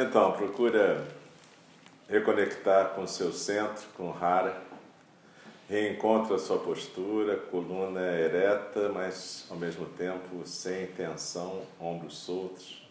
Então, 0.00 0.30
procura 0.30 1.04
reconectar 2.08 2.90
com 2.90 3.02
o 3.02 3.08
seu 3.08 3.32
centro, 3.32 3.84
com 3.96 4.12
Hara. 4.12 4.62
Reencontra 5.68 6.36
a 6.36 6.38
sua 6.38 6.60
postura, 6.60 7.36
coluna 7.36 8.00
ereta, 8.00 8.90
mas 8.90 9.44
ao 9.50 9.56
mesmo 9.56 9.86
tempo 9.86 10.46
sem 10.46 10.86
tensão, 10.86 11.62
ombros 11.80 12.16
soltos. 12.16 12.88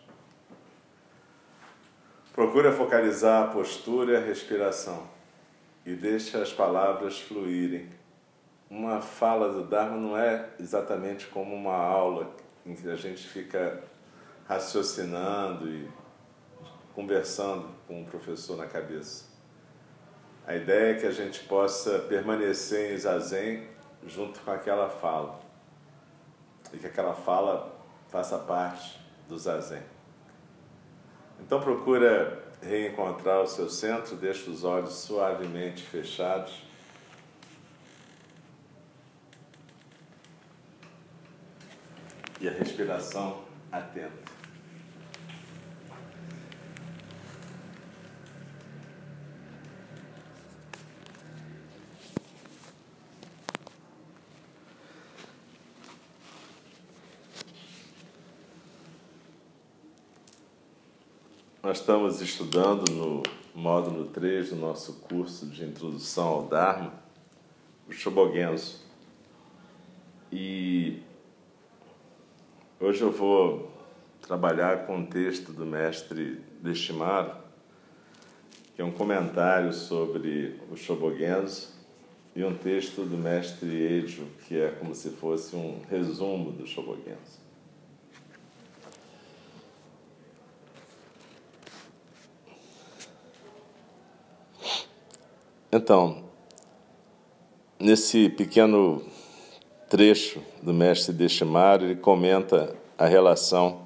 Procura 2.33 2.73
focalizar 2.73 3.45
a 3.45 3.51
postura 3.53 4.11
e 4.11 4.15
a 4.17 4.19
respiração 4.19 5.07
e 5.85 5.95
deixa 5.95 6.41
as 6.41 6.51
palavras 6.51 7.21
fluírem. 7.21 7.87
Uma 8.69 8.99
fala 8.99 9.53
do 9.53 9.63
Dharma 9.63 9.95
não 9.95 10.17
é 10.17 10.49
exatamente 10.59 11.27
como 11.27 11.55
uma 11.55 11.73
aula 11.73 12.29
em 12.65 12.75
que 12.75 12.89
a 12.89 12.97
gente 12.97 13.25
fica 13.25 13.81
raciocinando 14.45 15.69
e 15.69 15.87
conversando 16.97 17.69
com 17.87 18.01
o 18.01 18.05
professor 18.07 18.57
na 18.57 18.65
cabeça. 18.65 19.25
A 20.47 20.55
ideia 20.55 20.95
é 20.95 20.99
que 20.99 21.05
a 21.05 21.11
gente 21.11 21.41
possa 21.41 21.99
permanecer 21.99 22.91
em 22.91 22.97
zazen 22.97 23.69
junto 24.07 24.39
com 24.39 24.49
aquela 24.49 24.89
fala 24.89 25.39
e 26.73 26.77
que 26.79 26.87
aquela 26.87 27.13
fala 27.13 27.71
faça 28.09 28.39
parte 28.39 28.99
do 29.29 29.37
zazen. 29.37 29.83
Então 31.39 31.61
procura 31.61 32.43
reencontrar 32.63 33.43
o 33.43 33.47
seu 33.47 33.69
centro, 33.69 34.15
deixa 34.15 34.49
os 34.49 34.63
olhos 34.63 34.93
suavemente 34.95 35.83
fechados. 35.83 36.63
E 42.41 42.49
a 42.49 42.51
respiração 42.51 43.43
atenta. 43.71 44.36
Nós 61.67 61.79
estamos 61.79 62.21
estudando 62.21 62.89
no 62.93 63.21
módulo 63.53 64.05
3 64.05 64.51
do 64.51 64.55
nosso 64.55 65.01
curso 65.01 65.47
de 65.47 65.65
Introdução 65.65 66.25
ao 66.25 66.43
Dharma, 66.43 66.93
o 67.89 67.91
Shobogenzo. 67.91 68.79
E 70.31 71.01
hoje 72.79 73.01
eu 73.01 73.11
vou 73.11 73.69
trabalhar 74.21 74.85
com 74.85 74.95
um 74.95 75.05
texto 75.05 75.51
do 75.51 75.65
mestre 75.65 76.41
Deshimaru, 76.61 77.35
que 78.73 78.81
é 78.81 78.85
um 78.85 78.93
comentário 78.93 79.73
sobre 79.73 80.61
o 80.71 80.77
Shobogenzo, 80.77 81.73
e 82.33 82.45
um 82.45 82.55
texto 82.55 83.01
do 83.01 83.17
mestre 83.17 83.75
Eijo, 83.75 84.25
que 84.47 84.57
é 84.57 84.69
como 84.69 84.95
se 84.95 85.09
fosse 85.09 85.53
um 85.53 85.81
resumo 85.89 86.49
do 86.49 86.65
Shobogenzo. 86.65 87.46
Então, 95.77 96.23
nesse 97.79 98.29
pequeno 98.29 99.03
trecho 99.87 100.41
do 100.59 100.73
mestre 100.73 101.13
Deshimaru, 101.13 101.85
ele 101.85 101.95
comenta 101.95 102.75
a 102.97 103.05
relação 103.05 103.81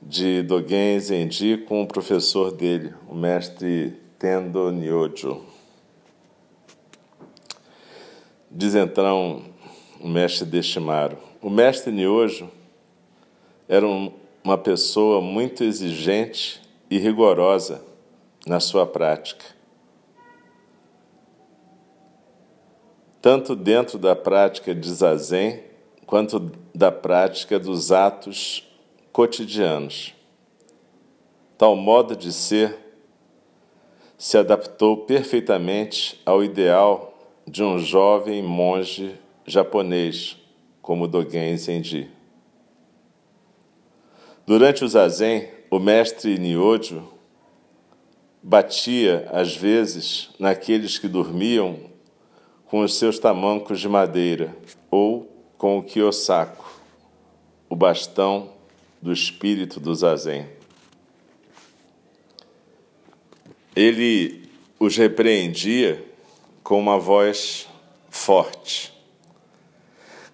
de 0.00 0.42
Dogen 0.42 0.98
Zenji 0.98 1.58
com 1.58 1.82
o 1.82 1.86
professor 1.86 2.50
dele, 2.50 2.94
o 3.06 3.14
mestre 3.14 4.00
Tendo 4.18 4.72
Nyojo. 4.72 5.44
Diz 8.50 8.74
então 8.74 9.42
o 10.00 10.08
mestre 10.08 10.46
Deshimaru, 10.46 11.18
o 11.42 11.50
mestre 11.50 11.92
Nyojo 11.92 12.50
era 13.68 13.86
uma 14.42 14.56
pessoa 14.56 15.20
muito 15.20 15.62
exigente 15.62 16.62
e 16.90 16.98
rigorosa 16.98 17.84
na 18.46 18.58
sua 18.58 18.86
prática 18.86 19.57
tanto 23.28 23.54
dentro 23.54 23.98
da 23.98 24.16
prática 24.16 24.74
de 24.74 24.90
zazen 24.90 25.62
quanto 26.06 26.50
da 26.74 26.90
prática 26.90 27.58
dos 27.58 27.92
atos 27.92 28.66
cotidianos. 29.12 30.14
Tal 31.58 31.76
modo 31.76 32.16
de 32.16 32.32
ser 32.32 32.74
se 34.16 34.38
adaptou 34.38 35.04
perfeitamente 35.04 36.18
ao 36.24 36.42
ideal 36.42 37.18
de 37.46 37.62
um 37.62 37.78
jovem 37.78 38.42
monge 38.42 39.14
japonês, 39.44 40.38
como 40.80 41.06
Dogen 41.06 41.54
Zenji. 41.58 42.10
Durante 44.46 44.86
o 44.86 44.88
zazen, 44.88 45.50
o 45.70 45.78
mestre 45.78 46.38
Nyojo 46.38 47.06
batia 48.42 49.28
às 49.30 49.54
vezes 49.54 50.30
naqueles 50.38 50.98
que 50.98 51.08
dormiam 51.08 51.87
com 52.68 52.82
os 52.82 52.98
seus 52.98 53.18
tamancos 53.18 53.80
de 53.80 53.88
madeira, 53.88 54.54
ou 54.90 55.26
com 55.56 55.78
o 55.78 55.82
kiyosako, 55.82 56.70
o 57.68 57.74
bastão 57.74 58.52
do 59.00 59.12
espírito 59.12 59.80
do 59.80 59.94
zazen. 59.94 60.46
Ele 63.74 64.48
os 64.78 64.96
repreendia 64.96 66.04
com 66.62 66.78
uma 66.78 66.98
voz 66.98 67.66
forte. 68.10 68.92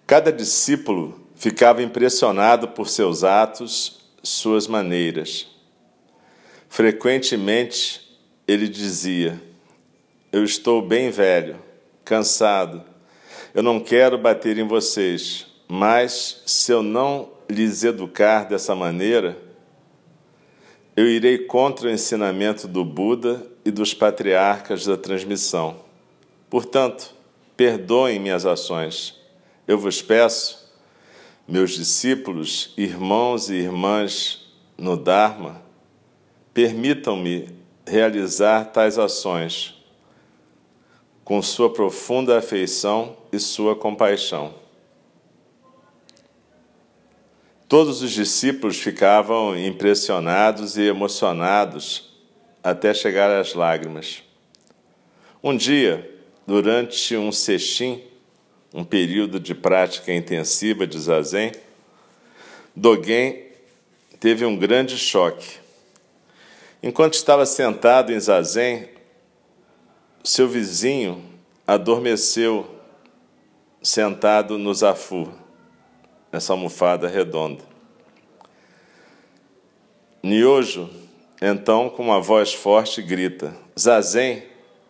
Cada 0.07 0.33
discípulo 0.33 1.21
ficava 1.37 1.83
impressionado 1.83 2.69
por 2.69 2.89
seus 2.89 3.23
atos, 3.23 4.01
suas 4.23 4.67
maneiras. 4.67 5.47
Frequentemente 6.69 8.19
ele 8.47 8.69
dizia: 8.69 9.41
Eu 10.33 10.43
estou 10.45 10.83
bem 10.83 11.11
velho 11.11 11.57
cansado, 12.05 12.83
Eu 13.55 13.63
não 13.63 13.79
quero 13.79 14.19
bater 14.19 14.59
em 14.59 14.67
vocês, 14.67 15.47
mas 15.69 16.43
se 16.45 16.73
eu 16.73 16.83
não 16.83 17.31
lhes 17.49 17.85
educar 17.85 18.45
dessa 18.45 18.75
maneira, 18.75 19.39
eu 20.97 21.09
irei 21.09 21.39
contra 21.39 21.87
o 21.87 21.91
ensinamento 21.91 22.67
do 22.67 22.85
Buda 22.85 23.47
e 23.65 23.71
dos 23.71 23.95
patriarcas 23.95 24.85
da 24.87 24.97
transmissão. 24.97 25.77
Portanto, 26.51 27.15
perdoem 27.57 28.19
minhas 28.19 28.45
ações. 28.45 29.21
Eu 29.69 29.79
vos 29.79 30.03
peço, 30.03 30.69
meus 31.47 31.73
discípulos, 31.73 32.75
irmãos 32.77 33.51
e 33.51 33.55
irmãs 33.55 34.53
no 34.77 34.97
Dharma, 34.97 35.63
permitam-me 36.53 37.49
realizar 37.87 38.65
tais 38.67 38.99
ações 38.99 39.84
com 41.25 41.41
sua 41.41 41.73
profunda 41.73 42.39
afeição 42.39 43.17
e 43.33 43.39
sua 43.39 43.75
compaixão. 43.75 44.55
Todos 47.67 48.03
os 48.03 48.11
discípulos 48.11 48.79
ficavam 48.79 49.59
impressionados 49.59 50.77
e 50.77 50.83
emocionados 50.83 52.13
até 52.63 52.93
chegar 52.93 53.31
às 53.31 53.55
lágrimas. 53.55 54.23
Um 55.43 55.57
dia, 55.57 56.11
durante 56.47 57.17
um 57.17 57.33
sextim, 57.33 58.03
um 58.73 58.85
período 58.85 59.41
de 59.41 59.55
prática 59.55 60.13
intensiva 60.13 60.87
de 60.87 60.99
zazen, 60.99 61.53
Dogen 62.77 63.45
teve 64.21 64.45
um 64.45 64.57
grande 64.57 64.99
choque. 64.99 65.59
Enquanto 66.83 67.15
estava 67.15 67.47
sentado 67.47 68.13
em 68.13 68.21
zazen, 68.21 68.89
seu 70.25 70.49
vizinho 70.49 71.23
adormeceu 71.67 72.67
sentado 73.83 74.57
no 74.57 74.73
zafu 74.73 75.31
nessa 76.33 76.55
almofada 76.55 77.07
redonda. 77.07 77.63
Niojo, 80.23 80.89
então, 81.43 81.91
com 81.91 82.03
uma 82.03 82.23
voz 82.23 82.55
forte, 82.55 83.03
grita: 83.03 83.55
Zazen 83.79 84.43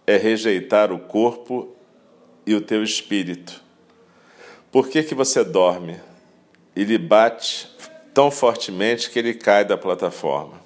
é 0.07 0.17
rejeitar 0.17 0.93
o 0.93 1.01
corpo 1.01 1.75
e 2.47 2.55
o 2.55 2.61
teu 2.61 2.85
espírito. 2.85 3.61
Por 4.71 4.89
que, 4.89 5.03
que 5.03 5.15
você 5.15 5.43
dorme? 5.43 6.01
E 6.77 6.85
lhe 6.85 6.99
bate 6.99 7.69
tão 8.13 8.31
fortemente 8.31 9.11
que 9.11 9.19
ele 9.19 9.35
cai 9.35 9.65
da 9.65 9.77
plataforma. 9.77 10.64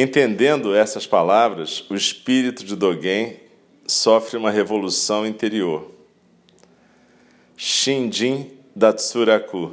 Entendendo 0.00 0.76
essas 0.76 1.08
palavras, 1.08 1.84
o 1.90 1.96
espírito 1.96 2.64
de 2.64 2.76
Dogen 2.76 3.40
sofre 3.84 4.36
uma 4.36 4.48
revolução 4.48 5.26
interior. 5.26 5.90
Shinjin 7.56 8.48
Datsuraku 8.76 9.72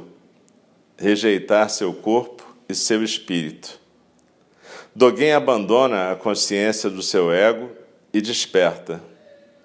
rejeitar 0.98 1.70
seu 1.70 1.94
corpo 1.94 2.42
e 2.68 2.74
seu 2.74 3.04
espírito. 3.04 3.78
Dogen 4.92 5.30
abandona 5.30 6.10
a 6.10 6.16
consciência 6.16 6.90
do 6.90 7.02
seu 7.02 7.32
ego 7.32 7.70
e 8.12 8.20
desperta. 8.20 9.00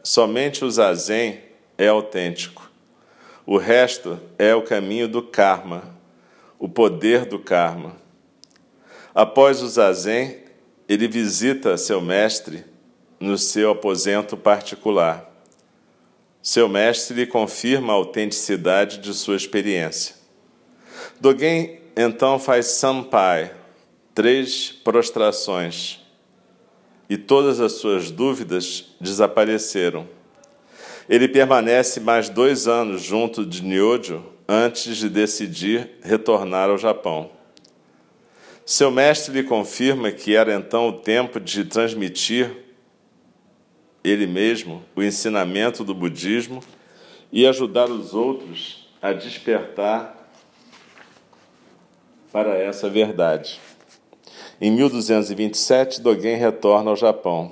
Somente 0.04 0.64
o 0.64 0.70
zazen 0.70 1.40
é 1.76 1.88
autêntico. 1.88 2.70
O 3.48 3.58
resto 3.58 4.20
é 4.38 4.54
o 4.54 4.62
caminho 4.62 5.08
do 5.08 5.24
karma, 5.24 5.98
o 6.60 6.70
poder 6.70 7.26
do 7.26 7.40
karma. 7.40 8.00
Após 9.16 9.64
o 9.64 9.68
zazen, 9.68 10.51
ele 10.88 11.08
visita 11.08 11.78
seu 11.78 12.02
mestre 12.02 12.66
no 13.20 13.38
seu 13.38 13.72
aposento 13.72 14.36
particular. 14.36 15.30
Seu 16.42 16.68
mestre 16.68 17.16
lhe 17.16 17.28
confirma 17.28 17.94
a 17.94 17.96
autenticidade 17.96 18.98
de 18.98 19.14
sua 19.14 19.36
experiência. 19.36 20.16
Dogen 21.20 21.80
então 21.96 22.40
faz 22.40 22.68
sampai, 22.68 23.54
três 24.16 24.72
prostrações, 24.72 26.00
e 27.10 27.18
todas 27.18 27.60
as 27.60 27.74
suas 27.74 28.10
dúvidas 28.10 28.96
desapareceram. 29.00 30.08
Ele 31.10 31.28
permanece 31.28 32.00
mais 32.00 32.30
dois 32.30 32.68
anos 32.68 33.02
junto 33.02 33.46
de 33.46 33.62
Nyojo 33.64 34.24
antes 34.48 34.98
de 34.98 35.10
decidir 35.10 35.92
retornar 36.02 36.70
ao 36.70 36.78
Japão. 36.78 37.30
Seu 38.72 38.90
mestre 38.90 39.34
lhe 39.34 39.44
confirma 39.44 40.14
que 40.14 40.34
era 40.34 40.56
então 40.56 40.88
o 40.88 40.94
tempo 40.94 41.42
de 41.42 41.66
transmitir 41.66 42.56
ele 44.02 44.26
mesmo 44.26 44.82
o 44.96 45.04
ensinamento 45.04 45.84
do 45.84 45.94
budismo 45.94 46.64
e 47.34 47.46
ajudar 47.46 47.90
os 47.90 48.14
outros 48.14 48.90
a 49.02 49.12
despertar 49.12 50.16
para 52.32 52.58
essa 52.58 52.90
verdade. 52.90 53.60
Em 54.62 54.72
1227, 54.72 56.00
Dogen 56.00 56.38
retorna 56.38 56.92
ao 56.92 56.96
Japão. 56.96 57.52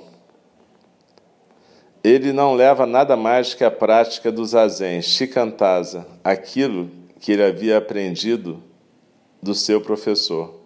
Ele 2.02 2.32
não 2.32 2.54
leva 2.54 2.86
nada 2.86 3.14
mais 3.14 3.52
que 3.52 3.62
a 3.62 3.70
prática 3.70 4.32
do 4.32 4.42
zazen, 4.46 5.02
shikantaza, 5.02 6.06
aquilo 6.24 6.90
que 7.20 7.32
ele 7.32 7.44
havia 7.44 7.76
aprendido 7.76 8.62
do 9.42 9.54
seu 9.54 9.82
professor. 9.82 10.59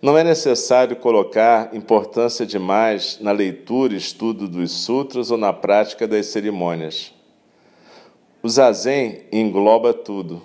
Não 0.00 0.16
é 0.16 0.22
necessário 0.22 0.96
colocar 0.96 1.74
importância 1.74 2.44
demais 2.44 3.18
na 3.20 3.32
leitura 3.32 3.94
e 3.94 3.96
estudo 3.96 4.46
dos 4.46 4.70
sutras 4.72 5.30
ou 5.30 5.38
na 5.38 5.52
prática 5.52 6.06
das 6.06 6.26
cerimônias. 6.26 7.14
O 8.42 8.48
zazen 8.48 9.22
engloba 9.32 9.94
tudo. 9.94 10.42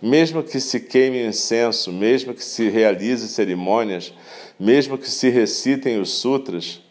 Mesmo 0.00 0.42
que 0.42 0.60
se 0.60 0.78
queime 0.78 1.26
incenso, 1.26 1.90
mesmo 1.90 2.34
que 2.34 2.44
se 2.44 2.68
realize 2.68 3.26
cerimônias, 3.28 4.12
mesmo 4.60 4.98
que 4.98 5.10
se 5.10 5.30
recitem 5.30 5.98
os 5.98 6.10
sutras, 6.18 6.82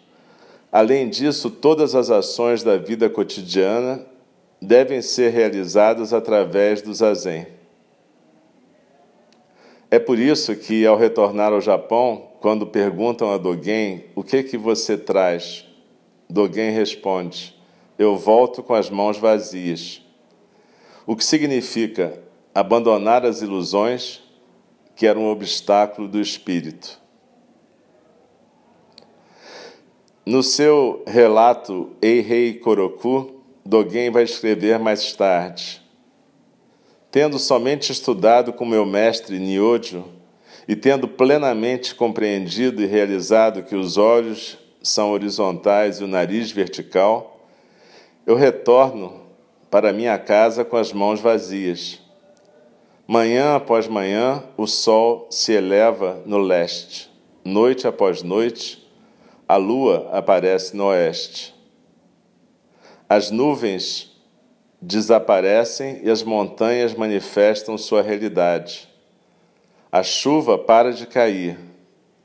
além 0.71 1.07
disso, 1.07 1.51
todas 1.51 1.93
as 1.93 2.09
ações 2.09 2.63
da 2.63 2.77
vida 2.77 3.07
cotidiana 3.07 4.03
devem 4.59 5.01
ser 5.01 5.31
realizadas 5.31 6.13
através 6.13 6.81
do 6.81 6.93
zazen. 6.93 7.54
É 9.89 9.99
por 9.99 10.19
isso 10.19 10.55
que, 10.55 10.85
ao 10.85 10.97
retornar 10.97 11.53
ao 11.53 11.61
Japão, 11.61 12.29
quando 12.39 12.67
perguntam 12.67 13.31
a 13.31 13.37
Dogen 13.37 14.05
o 14.15 14.23
que 14.23 14.43
que 14.43 14.57
você 14.57 14.97
traz, 14.97 15.65
Dogen 16.29 16.71
responde: 16.71 17.55
Eu 17.97 18.17
volto 18.17 18.63
com 18.63 18.73
as 18.73 18.89
mãos 18.89 19.17
vazias. 19.17 20.01
O 21.05 21.15
que 21.15 21.23
significa 21.23 22.19
abandonar 22.53 23.25
as 23.25 23.41
ilusões 23.41 24.23
que 24.95 25.05
eram 25.05 25.23
um 25.23 25.29
obstáculo 25.29 26.07
do 26.07 26.19
espírito. 26.19 26.99
No 30.25 30.41
seu 30.41 31.03
relato 31.05 31.91
Eirei 32.01 32.55
Koroku, 32.55 33.41
Dogen 33.63 34.09
vai 34.09 34.23
escrever 34.23 34.79
mais 34.79 35.13
tarde: 35.13 35.81
Tendo 37.15 37.39
somente 37.39 37.93
estudado 37.93 38.51
com 38.51 38.65
meu 38.65 38.85
mestre 38.85 39.39
Niojo 39.39 40.03
e 40.67 40.75
tendo 40.75 41.07
plenamente 41.07 41.95
compreendido 41.95 42.83
e 42.83 42.85
realizado 42.85 43.63
que 43.63 43.73
os 43.73 43.95
olhos 43.95 44.57
são 44.83 45.11
horizontais 45.11 46.01
e 46.01 46.03
o 46.03 46.07
nariz 46.07 46.51
vertical, 46.51 47.39
eu 48.27 48.35
retorno 48.35 49.21
para 49.71 49.93
minha 49.93 50.17
casa 50.17 50.65
com 50.65 50.75
as 50.75 50.91
mãos 50.91 51.21
vazias. 51.21 52.01
Manhã 53.07 53.55
após 53.55 53.87
manhã, 53.87 54.43
o 54.57 54.67
sol 54.67 55.29
se 55.31 55.53
eleva 55.53 56.21
no 56.25 56.39
leste. 56.39 57.09
Noite 57.45 57.87
após 57.87 58.23
noite, 58.23 58.85
a 59.47 59.55
lua 59.55 60.09
aparece 60.11 60.75
no 60.75 60.87
oeste. 60.87 61.55
As 63.07 63.31
nuvens 63.31 64.14
desaparecem 64.85 65.99
e 66.03 66.11
as 66.11 66.21
montanhas 66.21 66.93
manifestam 66.93 67.75
sua 67.75 68.03
realidade. 68.03 68.87
A 69.91 70.03
chuva 70.03 70.59
para 70.59 70.93
de 70.93 71.07
cair 71.07 71.57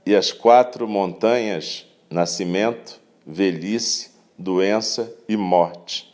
e 0.05 0.15
as 0.15 0.31
quatro 0.31 0.87
montanhas, 0.87 1.87
nascimento, 2.11 3.01
velhice, 3.27 4.11
doença 4.39 5.11
e 5.27 5.39
morte, 5.39 6.13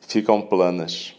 ficam 0.00 0.42
planas. 0.42 1.14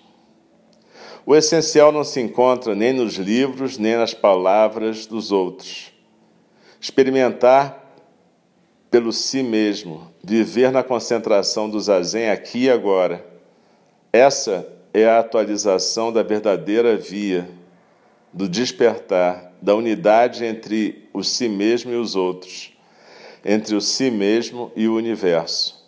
O 1.26 1.36
essencial 1.36 1.92
não 1.92 2.04
se 2.04 2.20
encontra 2.20 2.76
nem 2.76 2.94
nos 2.94 3.16
livros, 3.16 3.78
nem 3.78 3.96
nas 3.96 4.14
palavras 4.14 5.08
dos 5.08 5.32
outros. 5.32 5.92
Experimentar 6.80 7.83
pelo 8.94 9.12
si 9.12 9.42
mesmo, 9.42 10.08
viver 10.24 10.72
na 10.72 10.84
concentração 10.84 11.68
do 11.68 11.82
zazen 11.82 12.30
aqui 12.30 12.66
e 12.66 12.70
agora. 12.70 13.26
Essa 14.14 14.72
é 14.94 15.04
a 15.08 15.18
atualização 15.18 16.14
da 16.14 16.22
verdadeira 16.22 16.96
via, 16.96 17.50
do 18.32 18.48
despertar, 18.48 19.52
da 19.60 19.74
unidade 19.74 20.46
entre 20.46 21.10
o 21.12 21.24
si 21.24 21.50
mesmo 21.50 21.92
e 21.92 21.96
os 21.96 22.16
outros. 22.16 22.72
entre 23.44 23.76
o 23.76 23.82
si 23.82 24.12
mesmo 24.12 24.72
e 24.76 24.88
o 24.88 24.96
universo. 24.96 25.84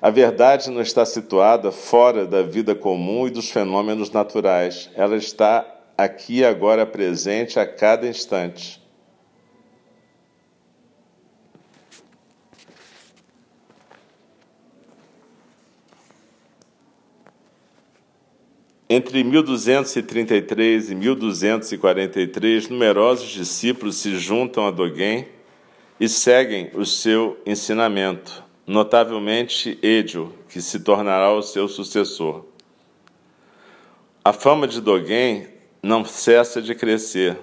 A 0.00 0.08
verdade 0.08 0.70
não 0.70 0.80
está 0.80 1.04
situada 1.04 1.70
fora 1.70 2.26
da 2.26 2.42
vida 2.42 2.74
comum 2.74 3.26
e 3.26 3.30
dos 3.30 3.50
fenômenos 3.50 4.10
naturais. 4.10 4.90
Ela 4.96 5.16
está 5.16 5.66
aqui 5.98 6.44
agora 6.44 6.86
presente 6.86 7.60
a 7.60 7.66
cada 7.66 8.08
instante. 8.08 8.81
Entre 18.94 19.24
1233 19.24 20.90
e 20.90 20.94
1243, 20.94 22.68
numerosos 22.68 23.30
discípulos 23.30 23.96
se 23.96 24.18
juntam 24.18 24.66
a 24.66 24.70
Dogen 24.70 25.26
e 25.98 26.06
seguem 26.10 26.70
o 26.74 26.84
seu 26.84 27.40
ensinamento, 27.46 28.44
notavelmente 28.66 29.78
Edio, 29.82 30.34
que 30.46 30.60
se 30.60 30.80
tornará 30.80 31.32
o 31.32 31.40
seu 31.40 31.68
sucessor. 31.68 32.44
A 34.22 34.30
fama 34.30 34.68
de 34.68 34.78
Dogen 34.78 35.46
não 35.82 36.04
cessa 36.04 36.60
de 36.60 36.74
crescer. 36.74 37.38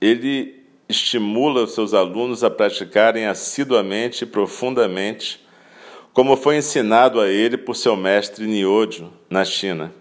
Ele 0.00 0.64
estimula 0.88 1.64
os 1.64 1.74
seus 1.74 1.92
alunos 1.92 2.42
a 2.42 2.48
praticarem 2.48 3.26
assiduamente 3.26 4.24
e 4.24 4.26
profundamente, 4.26 5.46
como 6.14 6.34
foi 6.34 6.56
ensinado 6.56 7.20
a 7.20 7.28
ele 7.28 7.58
por 7.58 7.76
seu 7.76 7.94
mestre 7.94 8.46
Niodio, 8.46 9.12
na 9.28 9.44
China 9.44 9.92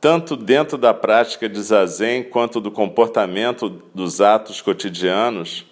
tanto 0.00 0.34
dentro 0.34 0.78
da 0.78 0.94
prática 0.94 1.48
de 1.48 1.60
zazen 1.60 2.24
quanto 2.24 2.60
do 2.60 2.70
comportamento 2.70 3.68
dos 3.94 4.20
atos 4.20 4.62
cotidianos, 4.62 5.66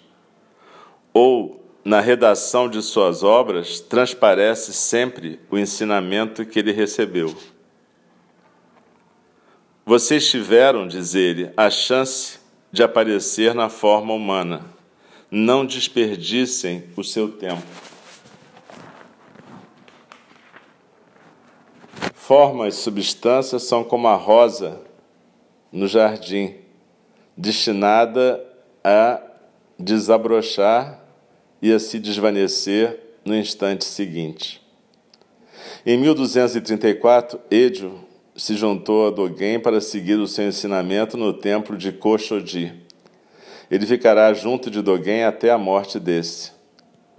ou 1.11 1.59
na 1.83 1.99
redação 1.99 2.69
de 2.69 2.81
suas 2.83 3.23
obras, 3.23 3.79
transparece 3.79 4.71
sempre 4.73 5.39
o 5.49 5.57
ensinamento 5.57 6.45
que 6.45 6.59
ele 6.59 6.71
recebeu. 6.71 7.35
Vocês 9.83 10.29
tiveram, 10.29 10.87
diz 10.87 11.15
ele, 11.15 11.49
a 11.57 11.71
chance 11.71 12.39
de 12.71 12.83
aparecer 12.83 13.55
na 13.55 13.69
forma 13.69 14.13
humana. 14.13 14.63
Não 15.31 15.65
desperdicem 15.65 16.83
o 16.95 17.03
seu 17.03 17.29
tempo. 17.29 17.88
Formas 22.29 22.75
e 22.75 22.77
substâncias 22.77 23.63
são 23.63 23.83
como 23.83 24.07
a 24.07 24.13
rosa 24.13 24.81
no 25.71 25.87
jardim, 25.87 26.57
destinada 27.35 28.39
a 28.83 29.19
desabrochar 29.79 31.03
e 31.59 31.73
a 31.73 31.79
se 31.79 31.97
desvanecer 31.97 32.99
no 33.25 33.35
instante 33.35 33.83
seguinte. 33.83 34.61
Em 35.83 35.97
1234, 35.97 37.39
Edio 37.49 37.99
se 38.35 38.53
juntou 38.53 39.07
a 39.07 39.09
Dogen 39.09 39.59
para 39.59 39.81
seguir 39.81 40.19
o 40.19 40.27
seu 40.27 40.45
ensinamento 40.45 41.17
no 41.17 41.33
templo 41.33 41.75
de 41.75 41.91
Koshoji. 41.91 42.73
Ele 43.71 43.87
ficará 43.87 44.31
junto 44.35 44.69
de 44.69 44.83
Dogen 44.83 45.23
até 45.23 45.49
a 45.49 45.57
morte 45.57 45.99
desse. 45.99 46.51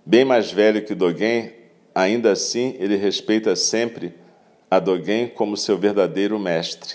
Bem 0.06 0.24
mais 0.24 0.52
velho 0.52 0.84
que 0.84 0.94
Dogen, 0.94 1.50
ainda 1.92 2.30
assim 2.30 2.76
ele 2.78 2.94
respeita 2.94 3.56
sempre 3.56 4.20
a 4.70 4.78
Dogen 4.78 5.28
como 5.28 5.56
seu 5.56 5.76
verdadeiro 5.76 6.38
mestre. 6.38 6.94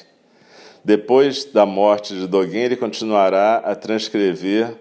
Depois 0.84 1.46
da 1.46 1.65
morte 1.65 2.13
de 2.13 2.27
Dogen, 2.27 2.63
ele 2.63 2.75
continuará 2.75 3.58
a 3.58 3.75
transcrever 3.75 4.75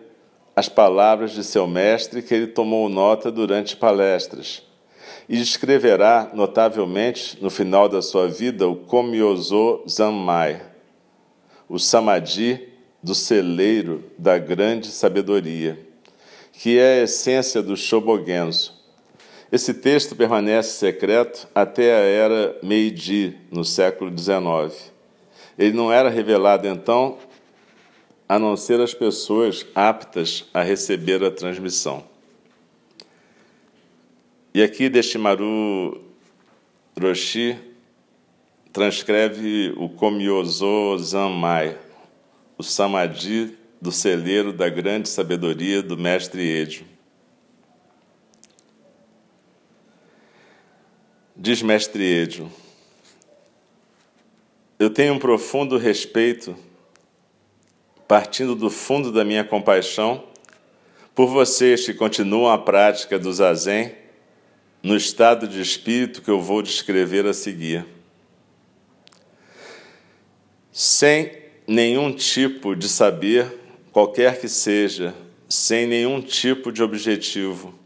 as 0.55 0.69
palavras 0.69 1.33
de 1.33 1.43
seu 1.43 1.67
mestre 1.67 2.23
que 2.23 2.33
ele 2.33 2.47
tomou 2.47 2.89
nota 2.89 3.33
durante 3.33 3.77
palestras 3.77 4.63
e 5.29 5.41
escreverá 5.41 6.31
notavelmente 6.35 7.39
no 7.43 7.51
final 7.51 7.89
da 7.89 8.03
sua 8.03 8.29
vida 8.29 8.69
o 8.69 8.77
Komyozo 8.77 9.83
Zanmai, 9.89 10.63
o 11.69 11.79
Samadhi 11.79 12.69
do 13.03 13.15
celeiro 13.15 14.05
da 14.19 14.39
grande 14.39 14.89
sabedoria, 14.89 15.79
que 16.53 16.79
é 16.79 17.01
a 17.01 17.03
essência 17.05 17.63
do 17.63 17.77
Shobogenzo, 17.77 18.84
esse 19.55 19.73
texto 19.73 20.17
permanece 20.17 20.71
secreto 20.71 21.47
até 21.55 21.95
a 21.95 22.01
era 22.01 22.59
Meiji, 22.61 23.39
no 23.53 23.65
século 23.65 24.11
XIX. 24.11 24.93
Ele 25.57 25.73
não 25.73 25.93
era 25.93 26.11
revelado 26.11 26.67
então 26.67 27.19
a 28.29 28.37
não 28.37 28.57
ser 28.57 28.81
as 28.81 28.93
pessoas 28.93 29.65
aptas 29.73 30.45
a 30.53 30.61
receber 30.61 31.23
a 31.23 31.31
transmissão. 31.31 32.03
E 34.53 34.61
aqui 34.61 34.89
Deshimaru 34.89 36.03
Roshi 37.01 37.57
transcreve 38.73 39.73
o 39.77 39.89
Komyozo 39.89 40.99
Zanmai, 40.99 41.79
o 42.59 42.63
Samadhi 42.65 43.57
do 43.81 43.93
celeiro 43.93 44.53
da 44.53 44.69
grande 44.69 45.09
sabedoria 45.09 45.81
do 45.81 45.97
mestre 45.97 46.43
Edio. 46.43 46.94
Diz 51.37 51.63
Mestre 51.63 52.05
Edio, 52.05 52.49
eu 54.79 54.89
tenho 54.89 55.15
um 55.15 55.19
profundo 55.19 55.77
respeito, 55.77 56.57
partindo 58.07 58.55
do 58.55 58.71
fundo 58.71 59.11
da 59.11 59.25
minha 59.25 59.43
compaixão, 59.43 60.29
por 61.13 61.27
vocês 61.27 61.85
que 61.85 61.93
continuam 61.93 62.53
a 62.53 62.57
prática 62.57 63.19
do 63.19 63.33
zazen 63.33 63.97
no 64.81 64.97
estado 64.97 65.49
de 65.49 65.61
espírito 65.61 66.23
que 66.23 66.31
eu 66.31 66.41
vou 66.41 66.63
descrever 66.63 67.27
a 67.27 67.35
seguir. 67.35 67.85
Sem 70.71 71.33
nenhum 71.67 72.13
tipo 72.15 72.77
de 72.77 72.89
saber, 72.89 73.59
qualquer 73.91 74.41
que 74.41 74.49
seja, 74.49 75.13
sem 75.49 75.85
nenhum 75.85 76.23
tipo 76.23 76.71
de 76.71 76.81
objetivo 76.81 77.83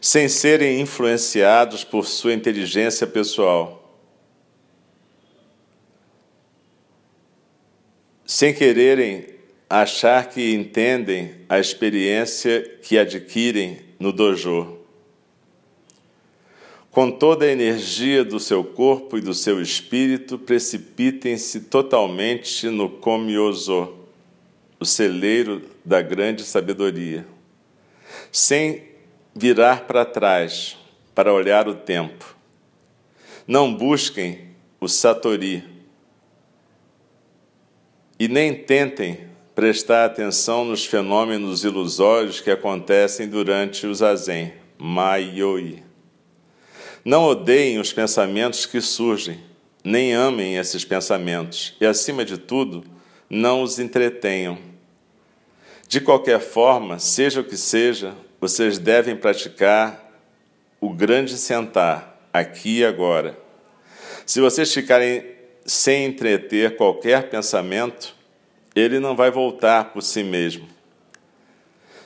sem 0.00 0.28
serem 0.28 0.80
influenciados 0.80 1.84
por 1.84 2.06
sua 2.06 2.32
inteligência 2.32 3.06
pessoal. 3.06 3.76
Sem 8.24 8.54
quererem 8.54 9.26
achar 9.68 10.28
que 10.28 10.54
entendem 10.54 11.34
a 11.48 11.58
experiência 11.58 12.78
que 12.82 12.96
adquirem 12.96 13.80
no 13.98 14.12
dojo. 14.12 14.78
Com 16.90 17.10
toda 17.10 17.44
a 17.44 17.52
energia 17.52 18.24
do 18.24 18.40
seu 18.40 18.64
corpo 18.64 19.18
e 19.18 19.20
do 19.20 19.34
seu 19.34 19.60
espírito, 19.60 20.38
precipitem-se 20.38 21.60
totalmente 21.60 22.68
no 22.68 22.88
Komyozo, 22.88 23.94
o 24.80 24.84
celeiro 24.84 25.62
da 25.84 26.02
grande 26.02 26.42
sabedoria. 26.42 27.24
Sem 28.32 28.89
virar 29.40 29.86
para 29.86 30.04
trás 30.04 30.76
para 31.14 31.32
olhar 31.32 31.66
o 31.66 31.74
tempo. 31.74 32.36
Não 33.46 33.74
busquem 33.74 34.50
o 34.78 34.86
Satori 34.86 35.64
e 38.18 38.28
nem 38.28 38.54
tentem 38.54 39.30
prestar 39.54 40.04
atenção 40.04 40.66
nos 40.66 40.84
fenômenos 40.84 41.64
ilusórios 41.64 42.38
que 42.38 42.50
acontecem 42.50 43.26
durante 43.30 43.86
o 43.86 43.94
zazen, 43.94 44.52
Mayoi. 44.76 45.82
Não 47.02 47.24
odeiem 47.24 47.78
os 47.78 47.94
pensamentos 47.94 48.66
que 48.66 48.82
surgem, 48.82 49.40
nem 49.82 50.12
amem 50.12 50.58
esses 50.58 50.84
pensamentos, 50.84 51.74
e, 51.80 51.86
acima 51.86 52.26
de 52.26 52.36
tudo, 52.36 52.84
não 53.28 53.62
os 53.62 53.78
entretenham. 53.78 54.58
De 55.88 55.98
qualquer 55.98 56.40
forma, 56.40 56.98
seja 56.98 57.40
o 57.40 57.44
que 57.44 57.56
seja, 57.56 58.14
vocês 58.40 58.78
devem 58.78 59.14
praticar 59.14 60.10
o 60.80 60.88
grande 60.88 61.36
sentar, 61.36 62.18
aqui 62.32 62.78
e 62.78 62.84
agora. 62.84 63.38
Se 64.24 64.40
vocês 64.40 64.72
ficarem 64.72 65.24
sem 65.66 66.06
entreter 66.06 66.76
qualquer 66.76 67.28
pensamento, 67.28 68.16
ele 68.74 68.98
não 68.98 69.14
vai 69.14 69.30
voltar 69.30 69.92
por 69.92 70.02
si 70.02 70.22
mesmo. 70.22 70.66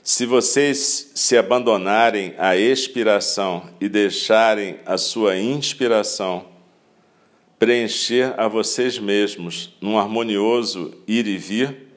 Se 0.03 0.27
vocês 0.27 1.13
se 1.15 1.37
abandonarem 1.37 2.35
à 2.37 2.57
expiração 2.57 3.71
e 3.81 3.89
deixarem 3.89 4.81
a 4.85 4.99
sua 4.99 5.39
inspiração 5.39 6.47
preencher 7.59 8.35
a 8.37 8.49
vocês 8.49 8.99
mesmos 8.99 9.75
num 9.81 9.99
harmonioso 9.99 10.95
ir 11.07 11.27
e 11.27 11.39
vir, 11.39 11.89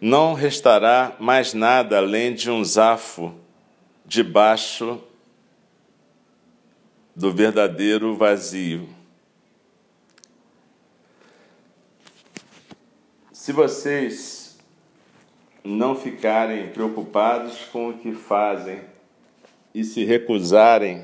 não 0.00 0.34
restará 0.34 1.16
mais 1.18 1.54
nada 1.54 1.96
além 1.96 2.34
de 2.34 2.50
um 2.50 2.62
zafo 2.62 3.34
debaixo 4.12 5.00
do 7.16 7.32
verdadeiro 7.32 8.14
vazio. 8.14 8.86
Se 13.32 13.54
vocês 13.54 14.58
não 15.64 15.94
ficarem 15.96 16.68
preocupados 16.68 17.64
com 17.72 17.88
o 17.88 17.94
que 17.94 18.12
fazem 18.12 18.82
e 19.74 19.82
se 19.82 20.04
recusarem 20.04 21.02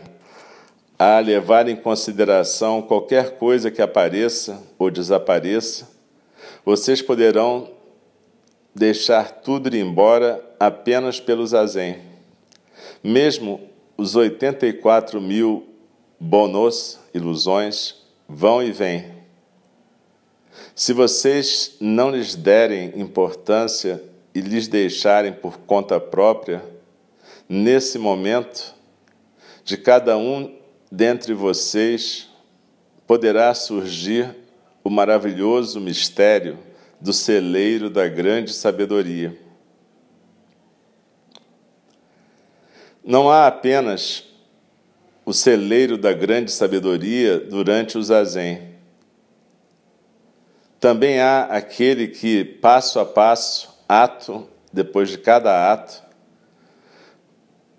a 0.99 1.19
levar 1.19 1.67
em 1.67 1.77
consideração 1.77 2.83
qualquer 2.83 3.39
coisa 3.39 3.71
que 3.71 3.81
apareça 3.81 4.63
ou 4.79 4.91
desapareça, 4.91 5.91
vocês 6.63 7.01
poderão 7.01 7.71
deixar 8.75 9.31
tudo 9.31 9.75
ir 9.75 9.81
embora 9.81 10.45
apenas 10.61 11.19
pelo 11.19 11.47
zazen. 11.47 12.08
Mesmo 13.03 13.61
os 13.97 14.17
84 14.17 15.21
mil 15.21 15.69
bonos, 16.19 16.99
ilusões, 17.15 17.97
vão 18.29 18.63
e 18.63 18.73
vêm. 18.73 19.19
Se 20.75 20.93
vocês 20.93 21.77
não 21.81 22.11
lhes 22.11 22.35
derem 22.35 22.93
importância 23.01 24.03
e 24.35 24.41
lhes 24.41 24.69
deixarem 24.69 25.33
por 25.33 25.59
conta 25.59 25.99
própria, 25.99 26.63
nesse 27.49 27.99
momento, 27.99 28.75
de 29.65 29.77
cada 29.77 30.17
um 30.17 30.57
dentre 30.91 31.35
vocês 31.35 32.29
poderá 33.07 33.53
surgir 33.55 34.35
o 34.85 34.91
maravilhoso 34.91 35.81
mistério 35.81 36.59
do 37.01 37.13
celeiro 37.13 37.91
da 37.91 38.09
grande 38.09 38.53
sabedoria. 38.53 39.37
Não 43.09 43.31
há 43.31 43.47
apenas 43.47 44.25
o 45.25 45.33
celeiro 45.33 45.97
da 45.97 46.13
grande 46.13 46.53
sabedoria 46.53 47.41
durante 47.41 47.97
o 47.97 48.03
zazen. 48.03 48.75
Também 50.79 51.19
há 51.19 51.45
aquele 51.45 52.09
que, 52.09 52.45
passo 52.45 53.01
a 53.01 53.07
passo, 53.07 53.75
ato 53.89 54.47
depois 54.71 55.09
de 55.09 55.17
cada 55.17 55.73
ato, 55.73 56.03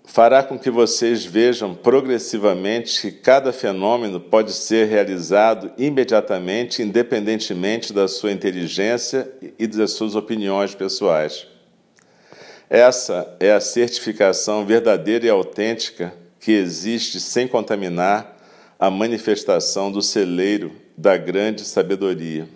fará 0.02 0.42
com 0.42 0.58
que 0.58 0.68
vocês 0.68 1.24
vejam 1.24 1.76
progressivamente 1.76 3.00
que 3.00 3.12
cada 3.12 3.52
fenômeno 3.52 4.18
pode 4.18 4.52
ser 4.52 4.88
realizado 4.88 5.70
imediatamente, 5.78 6.82
independentemente 6.82 7.92
da 7.92 8.08
sua 8.08 8.32
inteligência 8.32 9.32
e 9.56 9.68
das 9.68 9.92
suas 9.92 10.16
opiniões 10.16 10.74
pessoais. 10.74 11.49
Essa 12.70 13.36
é 13.40 13.50
a 13.50 13.60
certificação 13.60 14.64
verdadeira 14.64 15.26
e 15.26 15.28
autêntica 15.28 16.14
que 16.38 16.52
existe 16.52 17.18
sem 17.18 17.48
contaminar 17.48 18.36
a 18.78 18.88
manifestação 18.88 19.90
do 19.90 20.00
celeiro 20.00 20.70
da 20.96 21.16
grande 21.16 21.64
sabedoria. 21.64 22.48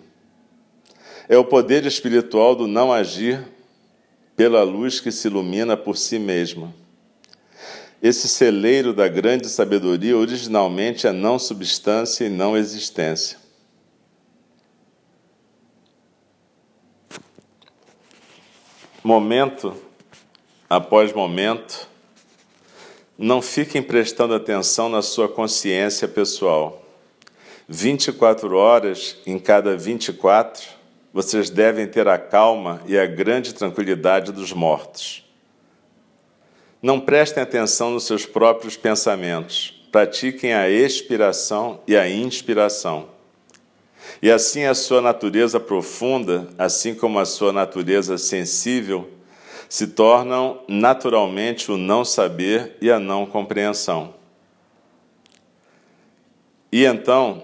É 1.27 1.37
o 1.37 1.43
poder 1.43 1.85
espiritual 1.85 2.55
do 2.55 2.65
não 2.65 2.93
agir 2.93 3.45
pela 4.37 4.63
luz 4.63 5.01
que 5.01 5.11
se 5.11 5.27
ilumina 5.27 5.75
por 5.75 5.97
si 5.97 6.17
mesma. 6.17 6.73
Esse 8.01 8.29
celeiro 8.29 8.93
da 8.93 9.09
grande 9.09 9.49
sabedoria 9.49 10.15
originalmente 10.15 11.07
é 11.07 11.11
não 11.11 11.37
substância 11.37 12.23
e 12.23 12.29
não 12.29 12.55
existência. 12.55 13.37
Momento 19.03 19.75
após 20.69 21.13
momento, 21.13 21.87
não 23.17 23.41
fiquem 23.41 23.81
prestando 23.81 24.33
atenção 24.33 24.89
na 24.89 25.01
sua 25.01 25.29
consciência 25.29 26.07
pessoal. 26.07 26.83
24 27.67 28.55
horas 28.55 29.17
em 29.25 29.39
cada 29.39 29.75
24, 29.77 30.67
vocês 31.13 31.49
devem 31.49 31.87
ter 31.87 32.07
a 32.07 32.17
calma 32.17 32.81
e 32.85 32.97
a 32.97 33.05
grande 33.05 33.53
tranquilidade 33.53 34.31
dos 34.31 34.51
mortos. 34.51 35.23
Não 36.81 36.99
prestem 36.99 37.41
atenção 37.41 37.91
nos 37.91 38.03
seus 38.03 38.25
próprios 38.25 38.77
pensamentos. 38.77 39.81
Pratiquem 39.91 40.53
a 40.53 40.69
expiração 40.69 41.79
e 41.87 41.95
a 41.95 42.07
inspiração. 42.07 43.07
E 44.21 44.29
assim 44.29 44.65
a 44.65 44.75
sua 44.75 45.01
natureza 45.01 45.59
profunda, 45.59 46.47
assim 46.57 46.93
como 46.93 47.17
a 47.17 47.25
sua 47.25 47.51
natureza 47.51 48.17
sensível, 48.17 49.09
se 49.69 49.87
tornam 49.87 50.61
naturalmente 50.67 51.71
o 51.71 51.77
não 51.77 52.05
saber 52.05 52.77
e 52.81 52.91
a 52.91 52.99
não 52.99 53.25
compreensão. 53.25 54.13
E 56.71 56.85
então, 56.85 57.43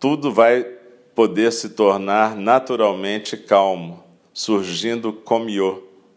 tudo 0.00 0.32
vai 0.32 0.64
poder 1.14 1.52
se 1.52 1.70
tornar 1.70 2.34
naturalmente 2.34 3.36
calmo, 3.36 4.02
surgindo 4.32 5.12
como 5.12 5.48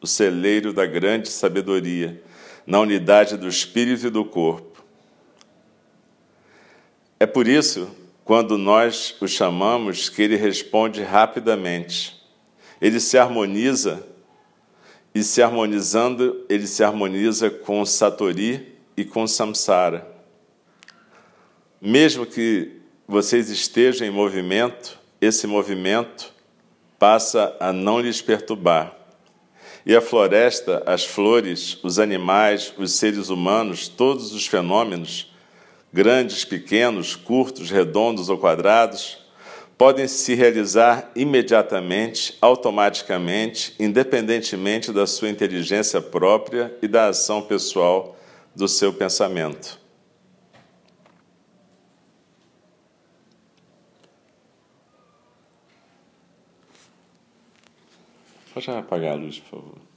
o 0.01 0.07
celeiro 0.07 0.71
da 0.71 0.85
grande 0.85 1.29
sabedoria, 1.29 2.23
na 2.65 2.79
unidade 2.79 3.37
do 3.37 3.47
espírito 3.47 4.07
e 4.07 4.09
do 4.09 4.23
corpo. 4.25 4.83
É 7.19 7.25
por 7.25 7.47
isso, 7.47 7.89
quando 8.23 8.57
nós 8.57 9.15
o 9.21 9.27
chamamos, 9.27 10.09
que 10.09 10.21
ele 10.21 10.35
responde 10.35 11.03
rapidamente. 11.03 12.19
Ele 12.81 12.99
se 12.99 13.17
harmoniza 13.17 14.05
e 15.15 15.23
se 15.23 15.41
harmonizando, 15.41 16.45
ele 16.49 16.67
se 16.67 16.83
harmoniza 16.83 17.49
com 17.49 17.85
Satori 17.85 18.75
e 18.97 19.05
com 19.05 19.25
Samsara. 19.25 20.05
Mesmo 21.81 22.25
que 22.25 22.81
vocês 23.07 23.49
estejam 23.49 24.05
em 24.05 24.11
movimento, 24.11 24.99
esse 25.21 25.47
movimento 25.47 26.33
passa 26.99 27.55
a 27.61 27.71
não 27.71 28.01
lhes 28.01 28.21
perturbar. 28.21 28.93
E 29.85 29.95
a 29.95 30.01
floresta, 30.01 30.83
as 30.85 31.05
flores, 31.05 31.77
os 31.81 31.97
animais, 31.97 32.73
os 32.77 32.91
seres 32.93 33.29
humanos, 33.29 33.87
todos 33.87 34.33
os 34.33 34.45
fenômenos, 34.45 35.31
grandes, 35.93 36.43
pequenos, 36.43 37.15
curtos, 37.15 37.71
redondos 37.71 38.27
ou 38.27 38.37
quadrados, 38.37 39.24
podem 39.77 40.07
se 40.07 40.33
realizar 40.33 41.11
imediatamente, 41.15 42.37
automaticamente, 42.41 43.75
independentemente 43.79 44.91
da 44.91 45.05
sua 45.05 45.29
inteligência 45.29 46.01
própria 46.01 46.77
e 46.81 46.87
da 46.87 47.07
ação 47.07 47.41
pessoal 47.41 48.17
do 48.55 48.67
seu 48.67 48.93
pensamento. 48.93 49.79
Pode 58.53 58.71
apagar 58.71 59.11
a 59.11 59.15
luz, 59.15 59.39
por 59.39 59.59
favor. 59.59 59.94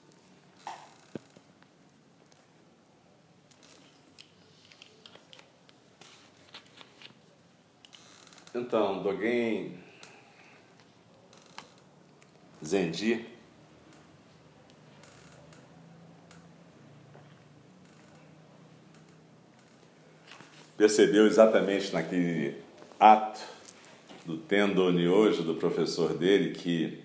Então, 8.69 9.03
Dogen 9.03 9.79
Zenji 12.63 13.25
percebeu 20.77 21.27
exatamente 21.27 21.95
naquele 21.95 22.59
ato 23.01 23.41
do 24.27 24.37
Tendo 24.37 24.93
Nyojo, 24.93 25.45
do 25.45 25.55
professor 25.55 26.13
dele, 26.13 26.53
que 26.53 27.03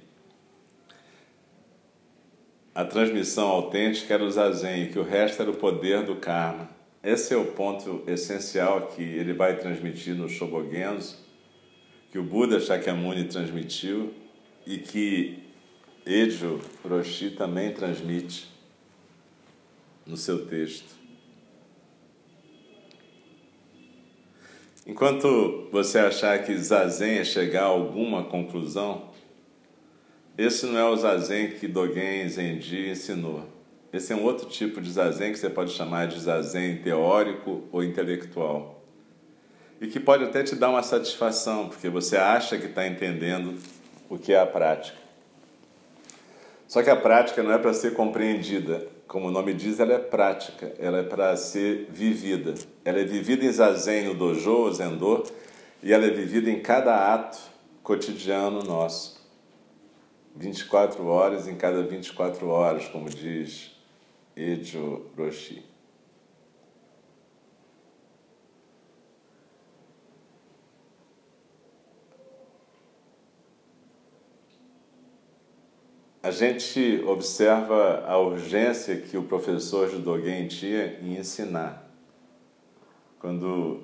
a 2.75 2.83
transmissão 2.83 3.47
autêntica 3.47 4.15
era 4.15 4.25
o 4.25 4.29
zazen 4.29 4.91
que 4.91 4.99
o 4.99 5.03
resto 5.03 5.41
era 5.41 5.49
o 5.49 5.55
poder 5.55 6.03
do 6.03 6.17
karma. 6.17 6.67
Esse 7.01 7.33
é 7.33 7.37
o 7.37 7.53
ponto 7.53 8.03
essencial 8.05 8.87
que 8.87 9.01
ele 9.01 9.31
vai 9.31 9.55
transmitir 9.55 10.13
no 10.13 10.27
Shobogenzo, 10.27 11.22
que 12.13 12.19
o 12.19 12.23
Buda 12.23 12.59
Shakyamuni 12.59 13.23
transmitiu 13.23 14.13
e 14.67 14.77
que 14.77 15.39
Ejo 16.05 16.59
Roshi 16.87 17.31
também 17.31 17.73
transmite 17.73 18.47
no 20.05 20.15
seu 20.15 20.45
texto. 20.45 20.93
Enquanto 24.85 25.67
você 25.71 25.97
achar 25.97 26.37
que 26.43 26.55
zazen 26.55 27.17
é 27.17 27.23
chegar 27.23 27.63
a 27.63 27.69
alguma 27.69 28.25
conclusão, 28.25 29.09
esse 30.37 30.67
não 30.67 30.77
é 30.77 30.85
o 30.87 30.95
zazen 30.95 31.53
que 31.53 31.67
Dogen 31.67 32.29
Zenji 32.29 32.91
ensinou. 32.91 33.49
Esse 33.91 34.13
é 34.13 34.15
um 34.15 34.23
outro 34.23 34.47
tipo 34.47 34.79
de 34.79 34.91
zazen 34.91 35.31
que 35.31 35.39
você 35.39 35.49
pode 35.49 35.71
chamar 35.71 36.05
de 36.09 36.19
zazen 36.19 36.77
teórico 36.77 37.63
ou 37.71 37.83
intelectual. 37.83 38.82
E 39.83 39.87
que 39.87 39.99
pode 39.99 40.23
até 40.23 40.41
te 40.43 40.55
dar 40.55 40.69
uma 40.69 40.81
satisfação, 40.81 41.67
porque 41.67 41.89
você 41.89 42.15
acha 42.15 42.57
que 42.57 42.67
está 42.67 42.87
entendendo 42.87 43.59
o 44.09 44.17
que 44.17 44.31
é 44.31 44.39
a 44.39 44.45
prática. 44.45 44.97
Só 46.65 46.81
que 46.81 46.89
a 46.89 46.95
prática 46.95 47.43
não 47.43 47.51
é 47.51 47.57
para 47.57 47.73
ser 47.73 47.93
compreendida. 47.93 48.87
Como 49.05 49.27
o 49.27 49.31
nome 49.31 49.53
diz, 49.53 49.81
ela 49.81 49.91
é 49.91 49.99
prática, 49.99 50.73
ela 50.79 50.99
é 50.99 51.03
para 51.03 51.35
ser 51.35 51.89
vivida. 51.91 52.53
Ela 52.85 53.01
é 53.01 53.03
vivida 53.03 53.43
em 53.43 53.51
zazen, 53.51 54.05
no 54.05 54.13
dojo, 54.13 54.53
ou 54.53 54.71
zendô, 54.71 55.25
e 55.83 55.91
ela 55.91 56.05
é 56.05 56.11
vivida 56.11 56.49
em 56.49 56.61
cada 56.61 57.13
ato 57.13 57.37
cotidiano 57.83 58.63
nosso. 58.63 59.21
24 60.33 61.05
horas 61.05 61.45
em 61.45 61.55
cada 61.55 61.83
24 61.83 62.47
horas, 62.47 62.87
como 62.87 63.09
diz 63.09 63.75
Ejo 64.33 65.07
Roshi. 65.17 65.72
A 76.23 76.31
gente 76.31 77.03
observa 77.05 78.05
a 78.07 78.17
urgência 78.17 78.95
que 78.95 79.17
o 79.17 79.23
professor 79.23 79.89
Judogen 79.89 80.47
tinha 80.47 80.97
em 81.01 81.17
ensinar. 81.17 81.85
Quando 83.19 83.83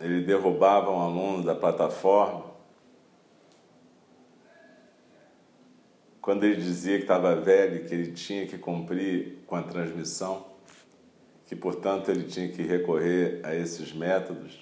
ele 0.00 0.22
derrubava 0.22 0.90
um 0.90 0.98
aluno 0.98 1.44
da 1.44 1.54
plataforma, 1.54 2.46
quando 6.22 6.44
ele 6.44 6.56
dizia 6.56 6.96
que 6.96 7.02
estava 7.02 7.36
velho, 7.36 7.86
que 7.86 7.92
ele 7.92 8.12
tinha 8.12 8.46
que 8.46 8.56
cumprir 8.56 9.40
com 9.46 9.56
a 9.56 9.62
transmissão, 9.62 10.46
que 11.44 11.54
portanto 11.54 12.10
ele 12.10 12.24
tinha 12.24 12.48
que 12.48 12.62
recorrer 12.62 13.42
a 13.44 13.54
esses 13.54 13.92
métodos, 13.92 14.58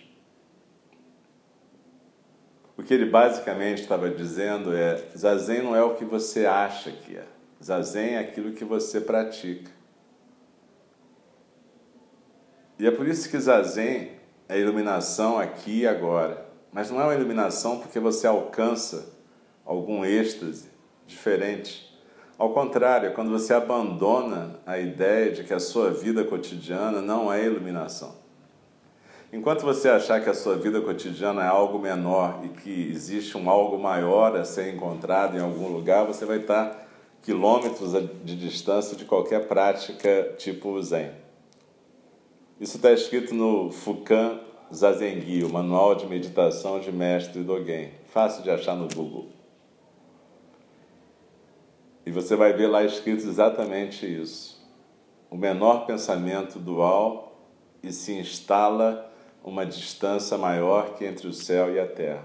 o 2.77 2.83
que 2.83 2.93
ele 2.93 3.07
basicamente 3.07 3.83
estava 3.83 4.11
dizendo 4.11 4.75
é: 4.75 4.97
Zazen 5.17 5.63
não 5.63 5.77
é 5.77 5.83
o 5.83 5.95
que 5.95 6.05
você 6.05 6.47
acha 6.47 6.91
que 6.91 7.17
é. 7.17 7.25
Zazen 7.63 8.15
é 8.15 8.19
aquilo 8.19 8.53
que 8.53 8.65
você 8.65 9.01
pratica. 9.01 9.71
E 12.79 12.87
é 12.87 12.91
por 12.91 13.07
isso 13.07 13.31
que 13.31 13.39
Zazen 13.39 14.11
é 14.49 14.59
iluminação 14.59 15.39
aqui 15.39 15.81
e 15.81 15.87
agora. 15.87 16.45
Mas 16.73 16.91
não 16.91 17.01
é 17.01 17.05
uma 17.05 17.15
iluminação 17.15 17.79
porque 17.79 18.01
você 18.01 18.27
alcança 18.27 19.15
algum 19.65 20.05
êxtase 20.05 20.69
diferente. 21.07 21.95
Ao 22.37 22.53
contrário, 22.53 23.09
é 23.09 23.13
quando 23.13 23.31
você 23.31 23.55
abandona 23.55 24.59
a 24.67 24.79
ideia 24.79 25.31
de 25.31 25.45
que 25.45 25.55
a 25.55 25.61
sua 25.61 25.91
vida 25.91 26.25
cotidiana 26.25 27.01
não 27.01 27.33
é 27.33 27.45
iluminação. 27.45 28.24
Enquanto 29.35 29.63
você 29.63 29.89
achar 29.89 30.23
que 30.23 30.31
a 30.31 30.33
sua 30.33 30.55
vida 30.55 30.81
cotidiana 30.81 31.43
é 31.43 31.49
algo 31.49 31.77
menor 31.77 32.39
e 32.45 32.51
que 32.51 32.89
existe 32.89 33.37
um 33.37 33.51
algo 33.51 33.77
maior 33.77 34.37
a 34.37 34.45
ser 34.45 34.73
encontrado 34.73 35.37
em 35.37 35.41
algum 35.41 35.67
lugar, 35.67 36.07
você 36.07 36.25
vai 36.25 36.39
estar 36.39 36.89
quilômetros 37.21 37.95
de 38.23 38.37
distância 38.37 38.97
de 38.97 39.05
qualquer 39.05 39.49
prática 39.49 40.37
tipo 40.39 40.81
Zen. 40.81 41.11
Isso 42.61 42.77
está 42.77 42.93
escrito 42.93 43.35
no 43.35 43.73
Fukan 43.73 44.39
Zazengi, 44.73 45.43
o 45.43 45.53
Manual 45.53 45.97
de 45.97 46.07
Meditação 46.07 46.79
de 46.79 46.93
Mestre 46.93 47.43
Dogen. 47.43 47.91
Fácil 48.13 48.45
de 48.45 48.53
achar 48.53 48.77
no 48.77 48.87
Google. 48.87 49.27
E 52.07 52.13
você 52.13 52.37
vai 52.37 52.53
ver 52.53 52.69
lá 52.69 52.85
escrito 52.85 53.27
exatamente 53.27 54.07
isso. 54.07 54.65
O 55.29 55.37
menor 55.37 55.87
pensamento 55.87 56.61
dual 56.61 57.37
e 57.83 57.91
se 57.91 58.13
instala 58.13 59.11
uma 59.45 59.67
distância 59.67 60.39
maior 60.39 60.95
que 60.95 61.05
entre 61.05 61.29
o 61.29 61.33
céu 61.33 61.73
e 61.73 61.79
a 61.79 61.87
terra. 61.87 62.25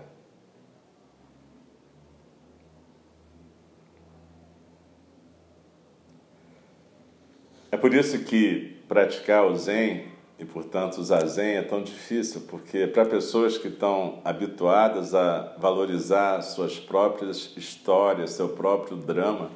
É 7.71 7.77
por 7.77 7.93
isso 7.93 8.17
que 8.23 8.81
praticar 8.87 9.45
o 9.45 9.55
Zen 9.55 10.07
e, 10.39 10.45
portanto, 10.45 10.99
o 10.99 11.03
Zazen 11.03 11.57
é 11.57 11.61
tão 11.61 11.83
difícil, 11.83 12.41
porque 12.47 12.87
para 12.87 13.05
pessoas 13.05 13.57
que 13.57 13.67
estão 13.67 14.21
habituadas 14.23 15.13
a 15.13 15.55
valorizar 15.57 16.41
suas 16.41 16.79
próprias 16.79 17.51
histórias, 17.57 18.31
seu 18.31 18.49
próprio 18.49 18.95
drama, 18.95 19.51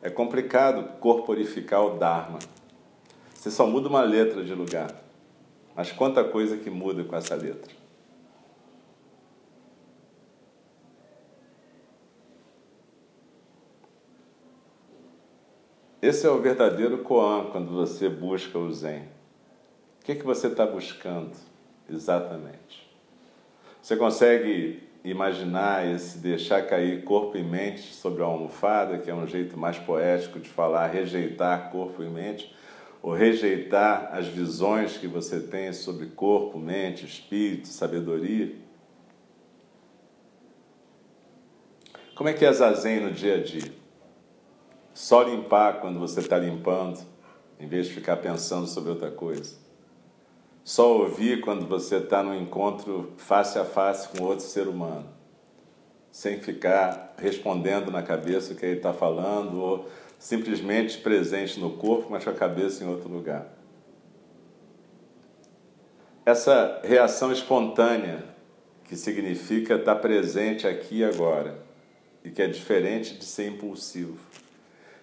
é 0.00 0.08
complicado 0.08 0.98
corporificar 1.00 1.84
o 1.84 1.98
Dharma. 1.98 2.38
Você 3.34 3.50
só 3.50 3.66
muda 3.66 3.88
uma 3.88 4.02
letra 4.02 4.44
de 4.44 4.54
lugar. 4.54 5.07
Mas 5.78 5.92
quanta 5.92 6.24
coisa 6.24 6.56
que 6.56 6.68
muda 6.68 7.04
com 7.04 7.14
essa 7.14 7.36
letra. 7.36 7.72
Esse 16.02 16.26
é 16.26 16.30
o 16.30 16.40
verdadeiro 16.40 16.98
Koan 17.04 17.52
quando 17.52 17.70
você 17.70 18.08
busca 18.08 18.58
o 18.58 18.72
Zen. 18.72 19.02
O 20.00 20.04
que, 20.04 20.10
é 20.10 20.14
que 20.16 20.24
você 20.24 20.48
está 20.48 20.66
buscando 20.66 21.36
exatamente? 21.88 22.90
Você 23.80 23.96
consegue 23.96 24.82
imaginar 25.04 25.86
esse 25.86 26.18
deixar 26.18 26.66
cair 26.66 27.04
corpo 27.04 27.38
e 27.38 27.44
mente 27.44 27.94
sobre 27.94 28.24
a 28.24 28.26
almofada, 28.26 28.98
que 28.98 29.08
é 29.08 29.14
um 29.14 29.28
jeito 29.28 29.56
mais 29.56 29.78
poético 29.78 30.40
de 30.40 30.48
falar 30.48 30.88
rejeitar 30.88 31.70
corpo 31.70 32.02
e 32.02 32.08
mente? 32.08 32.52
Ou 33.08 33.14
rejeitar 33.14 34.10
as 34.12 34.26
visões 34.26 34.98
que 34.98 35.06
você 35.06 35.40
tem 35.40 35.72
sobre 35.72 36.08
corpo, 36.08 36.58
mente, 36.58 37.06
espírito, 37.06 37.66
sabedoria? 37.66 38.54
Como 42.14 42.28
é 42.28 42.34
que 42.34 42.44
é 42.44 42.52
zazen 42.52 43.00
no 43.00 43.10
dia 43.10 43.36
a 43.36 43.42
dia? 43.42 43.72
Só 44.92 45.22
limpar 45.22 45.80
quando 45.80 45.98
você 45.98 46.20
está 46.20 46.36
limpando, 46.36 47.00
em 47.58 47.66
vez 47.66 47.86
de 47.86 47.94
ficar 47.94 48.18
pensando 48.18 48.66
sobre 48.66 48.90
outra 48.90 49.10
coisa. 49.10 49.56
Só 50.62 50.98
ouvir 50.98 51.40
quando 51.40 51.66
você 51.66 51.96
está 51.96 52.22
no 52.22 52.34
encontro 52.34 53.14
face 53.16 53.58
a 53.58 53.64
face 53.64 54.06
com 54.10 54.22
outro 54.22 54.44
ser 54.44 54.68
humano, 54.68 55.08
sem 56.10 56.40
ficar 56.40 57.14
respondendo 57.16 57.90
na 57.90 58.02
cabeça 58.02 58.52
o 58.52 58.56
que 58.56 58.66
ele 58.66 58.76
está 58.76 58.92
falando 58.92 59.58
ou 59.58 59.88
simplesmente 60.18 60.98
presente 60.98 61.60
no 61.60 61.70
corpo, 61.72 62.08
mas 62.10 62.24
com 62.24 62.30
a 62.30 62.34
cabeça 62.34 62.82
em 62.82 62.88
outro 62.88 63.08
lugar. 63.08 63.46
Essa 66.26 66.80
reação 66.84 67.32
espontânea, 67.32 68.24
que 68.84 68.96
significa 68.96 69.76
estar 69.76 69.96
presente 69.96 70.66
aqui 70.66 70.98
e 70.98 71.04
agora, 71.04 71.58
e 72.24 72.30
que 72.30 72.42
é 72.42 72.46
diferente 72.46 73.14
de 73.14 73.24
ser 73.24 73.48
impulsivo. 73.48 74.18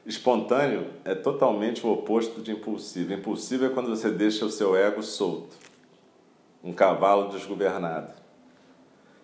Espontâneo 0.06 0.88
é 1.04 1.15
totalmente 1.15 1.86
o 1.86 1.91
oposto 1.91 2.41
de 2.41 2.51
impulsivo. 2.51 3.13
Impulsivo 3.13 3.65
é 3.65 3.69
quando 3.69 3.89
você 3.89 4.12
deixa 4.12 4.45
o 4.45 4.51
seu 4.51 4.75
ego 4.75 5.01
solto, 5.01 5.56
um 6.63 6.71
cavalo 6.71 7.30
desgovernado. 7.30 8.13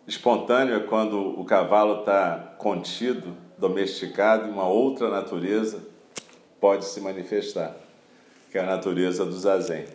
Espontâneo 0.08 0.76
é 0.76 0.80
quando 0.80 1.40
o 1.40 1.46
cavalo 1.46 2.00
está 2.00 2.56
contido 2.58 3.38
domesticado 3.62 4.48
em 4.48 4.52
uma 4.52 4.68
outra 4.68 5.08
natureza 5.08 5.84
pode 6.60 6.84
se 6.86 7.00
manifestar, 7.00 7.76
que 8.52 8.58
é 8.58 8.62
a 8.62 8.66
natureza 8.66 9.24
do 9.24 9.38
zazen. 9.38 9.86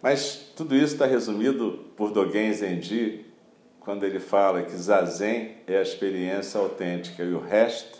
Mas 0.00 0.52
tudo 0.56 0.74
isso 0.74 0.94
está 0.94 1.04
resumido 1.04 1.90
por 1.96 2.12
Dogen 2.12 2.52
Zenji 2.54 3.26
quando 3.80 4.04
ele 4.04 4.20
fala 4.20 4.62
que 4.62 4.70
zazen 4.70 5.56
é 5.66 5.78
a 5.78 5.82
experiência 5.82 6.60
autêntica 6.60 7.24
e 7.24 7.34
o 7.34 7.40
resto 7.40 7.98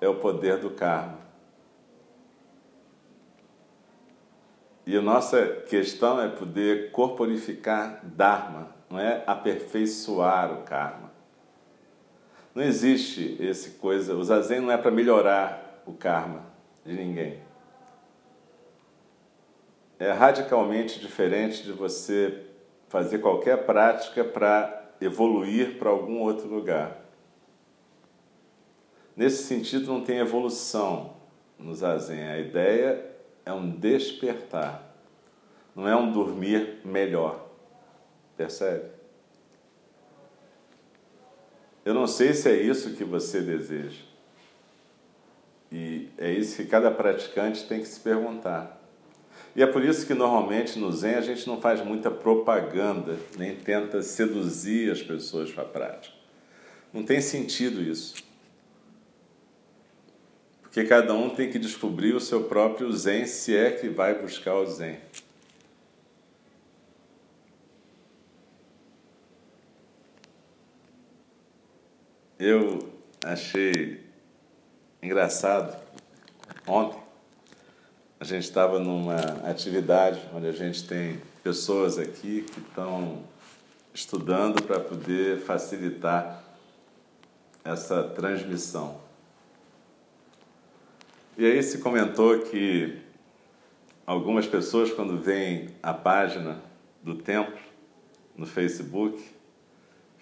é 0.00 0.08
o 0.08 0.16
poder 0.16 0.58
do 0.58 0.70
karma. 0.70 1.20
E 4.84 4.96
a 4.96 5.00
nossa 5.00 5.46
questão 5.68 6.20
é 6.20 6.28
poder 6.28 6.90
corporificar 6.90 8.00
Dharma, 8.02 8.74
não 8.90 8.98
é 8.98 9.22
aperfeiçoar 9.26 10.52
o 10.52 10.62
karma. 10.64 11.13
Não 12.54 12.62
existe 12.62 13.36
esse 13.40 13.70
coisa. 13.70 14.14
O 14.14 14.22
zazen 14.22 14.60
não 14.60 14.70
é 14.70 14.78
para 14.78 14.90
melhorar 14.90 15.82
o 15.84 15.92
karma 15.92 16.46
de 16.84 16.92
ninguém. 16.92 17.40
É 19.98 20.12
radicalmente 20.12 21.00
diferente 21.00 21.62
de 21.62 21.72
você 21.72 22.44
fazer 22.88 23.18
qualquer 23.18 23.64
prática 23.64 24.22
para 24.22 24.92
evoluir 25.00 25.78
para 25.78 25.90
algum 25.90 26.20
outro 26.20 26.46
lugar. 26.46 27.04
Nesse 29.16 29.44
sentido, 29.44 29.86
não 29.86 30.02
tem 30.02 30.18
evolução 30.18 31.16
no 31.58 31.74
zazen. 31.74 32.24
A 32.28 32.38
ideia 32.38 33.04
é 33.44 33.52
um 33.52 33.70
despertar, 33.70 34.94
não 35.74 35.88
é 35.88 35.96
um 35.96 36.10
dormir 36.10 36.80
melhor. 36.84 37.48
Percebe? 38.36 38.93
Eu 41.84 41.92
não 41.92 42.06
sei 42.06 42.32
se 42.32 42.48
é 42.48 42.56
isso 42.56 42.94
que 42.94 43.04
você 43.04 43.40
deseja. 43.40 44.00
E 45.70 46.08
é 46.16 46.30
isso 46.30 46.56
que 46.56 46.66
cada 46.66 46.90
praticante 46.90 47.66
tem 47.66 47.80
que 47.80 47.88
se 47.88 48.00
perguntar. 48.00 48.80
E 49.56 49.62
é 49.62 49.66
por 49.66 49.84
isso 49.84 50.06
que 50.06 50.14
normalmente 50.14 50.78
no 50.78 50.90
Zen 50.90 51.14
a 51.14 51.20
gente 51.20 51.46
não 51.46 51.60
faz 51.60 51.84
muita 51.84 52.10
propaganda, 52.10 53.18
nem 53.36 53.54
tenta 53.54 54.02
seduzir 54.02 54.90
as 54.90 55.02
pessoas 55.02 55.50
para 55.50 55.62
a 55.62 55.66
prática. 55.66 56.14
Não 56.92 57.02
tem 57.04 57.20
sentido 57.20 57.82
isso. 57.82 58.14
Porque 60.62 60.84
cada 60.84 61.14
um 61.14 61.30
tem 61.30 61.50
que 61.50 61.58
descobrir 61.58 62.14
o 62.14 62.20
seu 62.20 62.44
próprio 62.44 62.92
Zen, 62.92 63.26
se 63.26 63.54
é 63.54 63.70
que 63.70 63.88
vai 63.88 64.20
buscar 64.20 64.54
o 64.54 64.66
Zen. 64.66 64.98
Eu 72.46 72.92
achei 73.24 74.04
Engraçado, 75.02 75.76
ontem 76.66 76.98
a 78.20 78.24
gente 78.24 78.44
estava 78.44 78.78
numa 78.78 79.16
atividade 79.48 80.18
onde 80.34 80.46
a 80.46 80.52
gente 80.52 80.86
tem 80.86 81.20
pessoas 81.42 81.98
aqui 81.98 82.42
que 82.42 82.60
estão 82.60 83.22
estudando 83.92 84.62
para 84.62 84.78
poder 84.78 85.40
facilitar 85.40 86.42
essa 87.62 88.02
transmissão. 88.02 88.98
E 91.38 91.44
aí 91.44 91.62
se 91.62 91.78
comentou 91.78 92.40
que 92.40 92.98
algumas 94.06 94.46
pessoas, 94.46 94.90
quando 94.92 95.18
veem 95.18 95.68
a 95.82 95.94
página 95.94 96.60
do 97.02 97.14
templo 97.14 97.58
no 98.36 98.46
Facebook, 98.46 99.22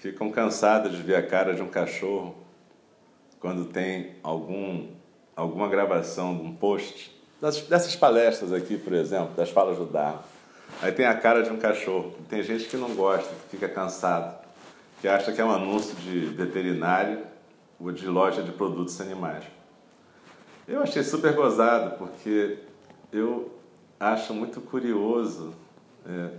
ficam 0.03 0.33
cansadas 0.33 0.91
de 0.91 1.01
ver 1.01 1.15
a 1.15 1.23
cara 1.23 1.55
de 1.55 1.63
um 1.63 1.69
cachorro 1.69 2.35
quando 3.39 3.67
tem 3.67 4.17
algum, 4.21 4.89
alguma 5.37 5.69
gravação 5.69 6.37
de 6.37 6.43
um 6.43 6.53
post, 6.53 7.17
dessas 7.41 7.95
palestras 7.95 8.53
aqui, 8.53 8.77
por 8.77 8.93
exemplo, 8.95 9.33
das 9.37 9.51
falas 9.51 9.79
do 9.79 9.85
Dharma. 9.85 10.25
Aí 10.81 10.91
tem 10.91 11.07
a 11.07 11.15
cara 11.15 11.45
de 11.45 11.51
um 11.51 11.57
cachorro. 11.57 12.17
Tem 12.29 12.43
gente 12.43 12.65
que 12.65 12.77
não 12.77 12.95
gosta, 12.97 13.29
que 13.29 13.57
fica 13.57 13.69
cansado, 13.69 14.37
que 15.01 15.07
acha 15.07 15.31
que 15.33 15.41
é 15.41 15.45
um 15.45 15.53
anúncio 15.53 15.95
de 15.95 16.19
veterinário 16.27 17.21
ou 17.79 17.93
de 17.93 18.07
loja 18.07 18.43
de 18.43 18.51
produtos 18.51 19.01
animais. 19.01 19.45
Eu 20.67 20.83
achei 20.83 21.05
super 21.05 21.33
gozado, 21.33 21.97
porque 21.97 22.59
eu 23.13 23.53
acho 24.01 24.35
muito 24.35 24.61
curioso. 24.61 25.55
É, 26.05 26.31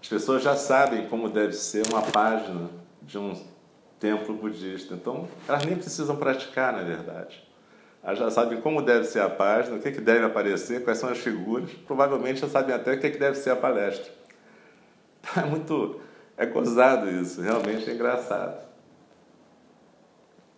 as 0.00 0.08
pessoas 0.08 0.44
já 0.44 0.54
sabem 0.54 1.08
como 1.08 1.28
deve 1.28 1.54
ser 1.54 1.84
uma 1.88 2.02
página 2.02 2.79
de 3.02 3.18
um 3.18 3.34
templo 3.98 4.34
budista. 4.34 4.94
Então, 4.94 5.28
elas 5.46 5.64
nem 5.64 5.76
precisam 5.76 6.16
praticar, 6.16 6.72
na 6.72 6.82
verdade. 6.82 7.46
Elas 8.02 8.18
já 8.18 8.30
sabem 8.30 8.60
como 8.60 8.80
deve 8.80 9.04
ser 9.04 9.20
a 9.20 9.28
página, 9.28 9.76
o 9.76 9.80
que, 9.80 9.88
é 9.88 9.92
que 9.92 10.00
deve 10.00 10.24
aparecer, 10.24 10.82
quais 10.82 10.98
são 10.98 11.10
as 11.10 11.18
figuras. 11.18 11.70
Provavelmente 11.86 12.40
já 12.40 12.48
sabem 12.48 12.74
até 12.74 12.94
o 12.94 13.00
que, 13.00 13.06
é 13.06 13.10
que 13.10 13.18
deve 13.18 13.36
ser 13.36 13.50
a 13.50 13.56
palestra. 13.56 14.10
Então, 15.20 15.42
é 15.42 15.46
muito. 15.46 16.00
É 16.36 16.46
gozado 16.46 17.10
isso, 17.10 17.42
realmente 17.42 17.90
é 17.90 17.92
engraçado. 17.92 18.66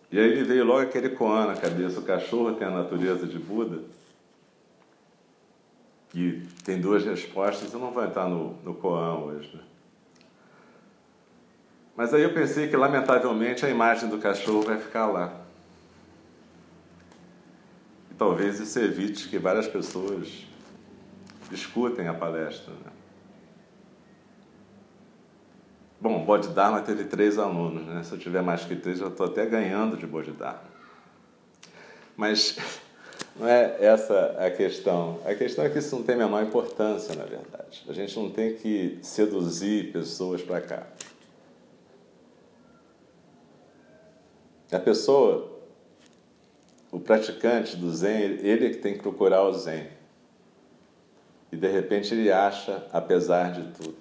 E 0.09 0.17
aí 0.17 0.35
me 0.35 0.43
veio 0.43 0.63
logo 0.63 0.79
aquele 0.79 1.09
koan 1.09 1.47
na 1.47 1.55
cabeça: 1.55 1.99
o 1.99 2.03
cachorro 2.03 2.53
tem 2.53 2.65
a 2.65 2.71
natureza 2.71 3.27
de 3.27 3.37
Buda. 3.37 3.81
E 6.15 6.43
tem 6.63 6.79
duas 6.79 7.03
respostas, 7.03 7.73
eu 7.73 7.79
não 7.79 7.91
vou 7.91 8.05
entrar 8.05 8.29
no, 8.29 8.53
no 8.63 8.75
koan 8.75 9.25
hoje. 9.25 9.51
Né? 9.53 9.63
Mas 11.95 12.13
aí 12.13 12.23
eu 12.23 12.33
pensei 12.33 12.67
que, 12.67 12.75
lamentavelmente, 12.75 13.65
a 13.65 13.69
imagem 13.69 14.09
do 14.09 14.17
cachorro 14.17 14.63
vai 14.63 14.79
ficar 14.79 15.05
lá. 15.05 15.41
E 18.09 18.15
talvez 18.15 18.59
isso 18.59 18.79
evite 18.79 19.29
que 19.29 19.37
várias 19.37 19.67
pessoas 19.67 20.47
escutem 21.51 22.07
a 22.07 22.13
palestra. 22.13 22.73
Né? 22.73 22.91
Bom, 26.01 26.25
Bodhidharma 26.25 26.81
teve 26.81 27.05
três 27.05 27.37
alunos, 27.37 27.85
né? 27.85 28.03
Se 28.03 28.11
eu 28.11 28.17
tiver 28.17 28.41
mais 28.41 28.65
que 28.65 28.75
três, 28.75 28.99
eu 28.99 29.09
estou 29.09 29.27
até 29.27 29.45
ganhando 29.45 29.95
de 29.95 30.07
Bodhidharma. 30.07 30.73
Mas 32.17 32.57
não 33.37 33.47
é 33.47 33.77
essa 33.79 34.35
a 34.37 34.49
questão. 34.49 35.21
A 35.25 35.35
questão 35.35 35.63
é 35.63 35.69
que 35.69 35.77
isso 35.77 35.95
não 35.95 36.03
tem 36.03 36.15
a 36.15 36.17
menor 36.17 36.43
importância, 36.43 37.15
na 37.15 37.23
verdade. 37.23 37.85
A 37.87 37.93
gente 37.93 38.17
não 38.19 38.31
tem 38.31 38.55
que 38.55 38.97
seduzir 39.03 39.93
pessoas 39.93 40.41
para 40.41 40.59
cá. 40.59 40.83
A 44.73 44.79
pessoa, 44.79 45.51
o 46.91 46.99
praticante 46.99 47.77
do 47.77 47.91
Zen, 47.93 48.39
ele 48.41 48.67
é 48.67 48.69
que 48.69 48.77
tem 48.77 48.93
que 48.93 48.99
procurar 48.99 49.43
o 49.43 49.53
Zen. 49.53 49.87
E 51.51 51.55
de 51.55 51.67
repente 51.67 52.13
ele 52.13 52.31
acha, 52.31 52.85
apesar 52.91 53.51
de 53.51 53.71
tudo. 53.73 53.97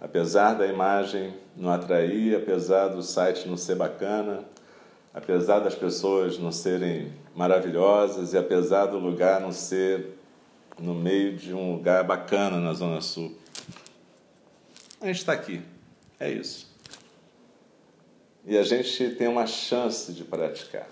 Apesar 0.00 0.54
da 0.54 0.66
imagem 0.66 1.34
não 1.56 1.70
atrair, 1.70 2.36
apesar 2.36 2.88
do 2.88 3.02
site 3.02 3.48
não 3.48 3.56
ser 3.56 3.74
bacana, 3.74 4.44
apesar 5.12 5.60
das 5.60 5.74
pessoas 5.74 6.38
não 6.38 6.52
serem 6.52 7.12
maravilhosas 7.34 8.32
e 8.32 8.38
apesar 8.38 8.86
do 8.86 8.98
lugar 8.98 9.40
não 9.40 9.52
ser 9.52 10.18
no 10.78 10.94
meio 10.94 11.36
de 11.36 11.54
um 11.54 11.74
lugar 11.74 12.04
bacana 12.04 12.58
na 12.58 12.72
Zona 12.74 13.00
Sul. 13.00 13.34
A 15.00 15.06
gente 15.06 15.18
está 15.18 15.32
aqui. 15.32 15.62
É 16.20 16.30
isso. 16.30 16.75
E 18.46 18.56
a 18.56 18.62
gente 18.62 19.10
tem 19.16 19.26
uma 19.26 19.44
chance 19.44 20.12
de 20.12 20.22
praticar. 20.22 20.88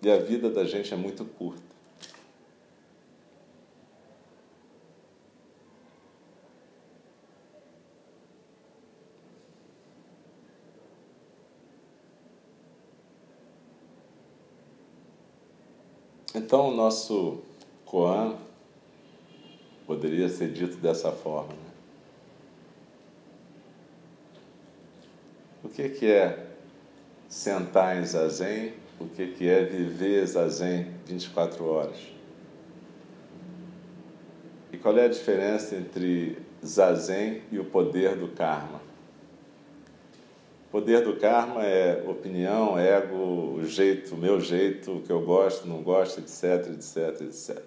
E 0.00 0.08
a 0.08 0.16
vida 0.16 0.48
da 0.48 0.64
gente 0.64 0.94
é 0.94 0.96
muito 0.96 1.24
curta. 1.24 1.60
Então, 16.32 16.68
o 16.68 16.74
nosso 16.74 17.42
Koan 17.84 18.36
poderia 19.84 20.28
ser 20.28 20.52
dito 20.52 20.76
dessa 20.76 21.10
forma. 21.10 21.52
Né? 21.52 21.72
O 25.64 25.68
que, 25.68 25.88
que 25.88 26.06
é 26.06 26.51
sentar 27.32 27.96
em 27.96 28.04
zazen, 28.04 28.74
o 29.00 29.06
que, 29.06 29.28
que 29.28 29.48
é 29.48 29.64
viver 29.64 30.26
zazen 30.26 30.88
24 31.06 31.64
horas. 31.64 31.96
E 34.70 34.76
qual 34.76 34.98
é 34.98 35.06
a 35.06 35.08
diferença 35.08 35.74
entre 35.74 36.36
zazen 36.62 37.40
e 37.50 37.58
o 37.58 37.64
poder 37.64 38.16
do 38.16 38.28
karma? 38.28 38.82
O 40.68 40.72
poder 40.72 41.02
do 41.04 41.16
karma 41.16 41.64
é 41.64 42.04
opinião, 42.06 42.78
ego, 42.78 43.54
o 43.56 43.64
jeito, 43.64 44.14
o 44.14 44.18
meu 44.18 44.38
jeito, 44.38 44.98
o 44.98 45.00
que 45.00 45.10
eu 45.10 45.22
gosto, 45.22 45.66
não 45.66 45.82
gosto, 45.82 46.20
etc, 46.20 46.70
etc, 46.70 47.22
etc. 47.22 47.64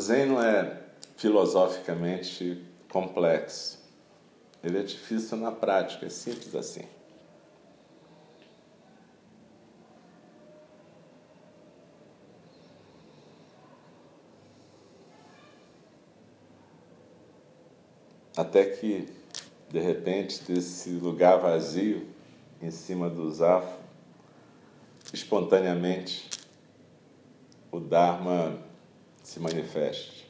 Zen 0.00 0.26
não 0.26 0.42
é 0.42 0.80
filosoficamente 1.16 2.64
complexo. 2.90 3.78
Ele 4.64 4.78
é 4.78 4.82
difícil 4.82 5.36
na 5.36 5.52
prática, 5.52 6.06
é 6.06 6.08
simples 6.08 6.54
assim. 6.54 6.84
Até 18.36 18.64
que, 18.64 19.06
de 19.68 19.78
repente, 19.78 20.42
desse 20.44 20.90
lugar 20.90 21.38
vazio, 21.38 22.08
em 22.62 22.70
cima 22.70 23.10
do 23.10 23.30
zafo, 23.30 23.78
espontaneamente, 25.12 26.30
o 27.70 27.78
Dharma 27.78 28.69
se 29.30 29.40
manifeste. 29.40 30.29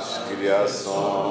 As 0.00 0.16
criações 0.30 1.29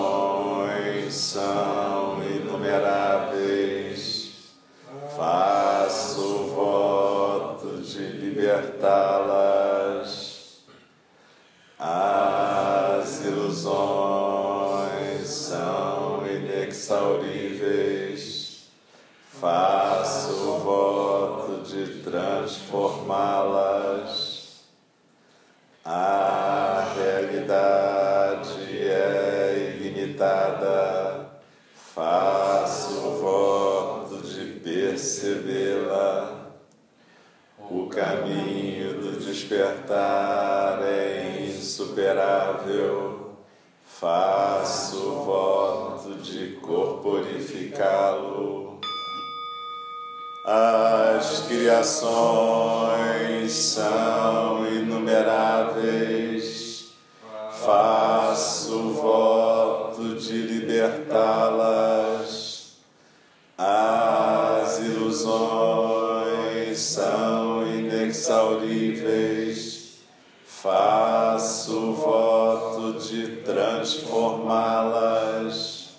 são 66.75 67.67
inexauríveis. 67.67 69.97
Faço 70.45 71.93
voto 71.93 72.99
de 72.99 73.37
transformá-las. 73.43 75.89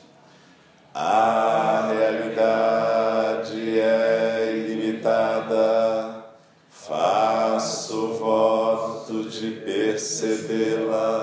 A 0.95 1.91
realidade 1.93 3.81
é 3.81 4.55
ilimitada. 4.57 6.25
Faço 6.69 8.15
voto 8.15 9.25
de 9.25 9.51
percebê-la. 9.53 11.20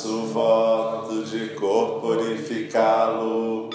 Faço 0.00 0.24
voto 0.28 1.22
de 1.24 1.50
corporificá-lo. 1.50 3.68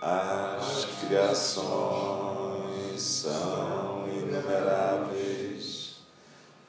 As 0.00 0.86
criações 0.98 3.02
são 3.02 4.08
inumeráveis. 4.08 5.96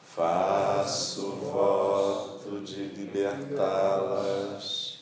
Faço 0.04 1.32
voto 1.50 2.60
de 2.60 2.88
libertá-las. 2.88 4.98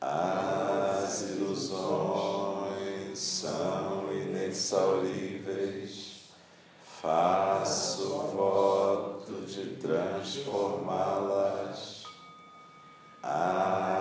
As 0.00 1.30
ilusões 1.30 3.16
são 3.16 4.12
inexauríveis. 4.12 6.24
Faço 7.00 8.08
voto 8.34 8.93
de 9.52 9.76
transformá-las. 9.76 12.04
A 13.22 13.93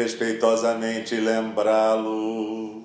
respeitosamente 0.00 1.14
lembrá-lo. 1.16 2.84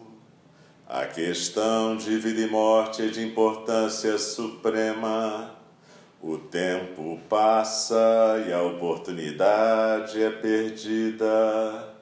A 0.88 1.06
questão 1.06 1.96
de 1.96 2.18
vida 2.18 2.42
e 2.42 2.48
morte 2.48 3.04
é 3.04 3.08
de 3.08 3.26
importância 3.26 4.18
suprema. 4.18 5.56
O 6.22 6.38
tempo 6.38 7.18
passa 7.30 8.44
e 8.48 8.54
a 8.54 8.62
oportunidade 8.62 10.22
é 10.22 10.30
perdida. 10.30 11.96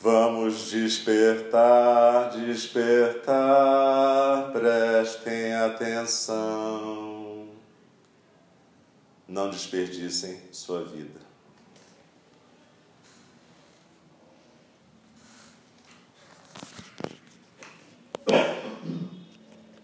Vamos 0.00 0.70
despertar, 0.70 2.30
despertar, 2.30 3.32
prestem 4.52 5.54
atenção. 5.54 7.48
Não 9.26 9.48
desperdicem 9.50 10.38
sua 10.52 10.84
vida. 10.84 11.28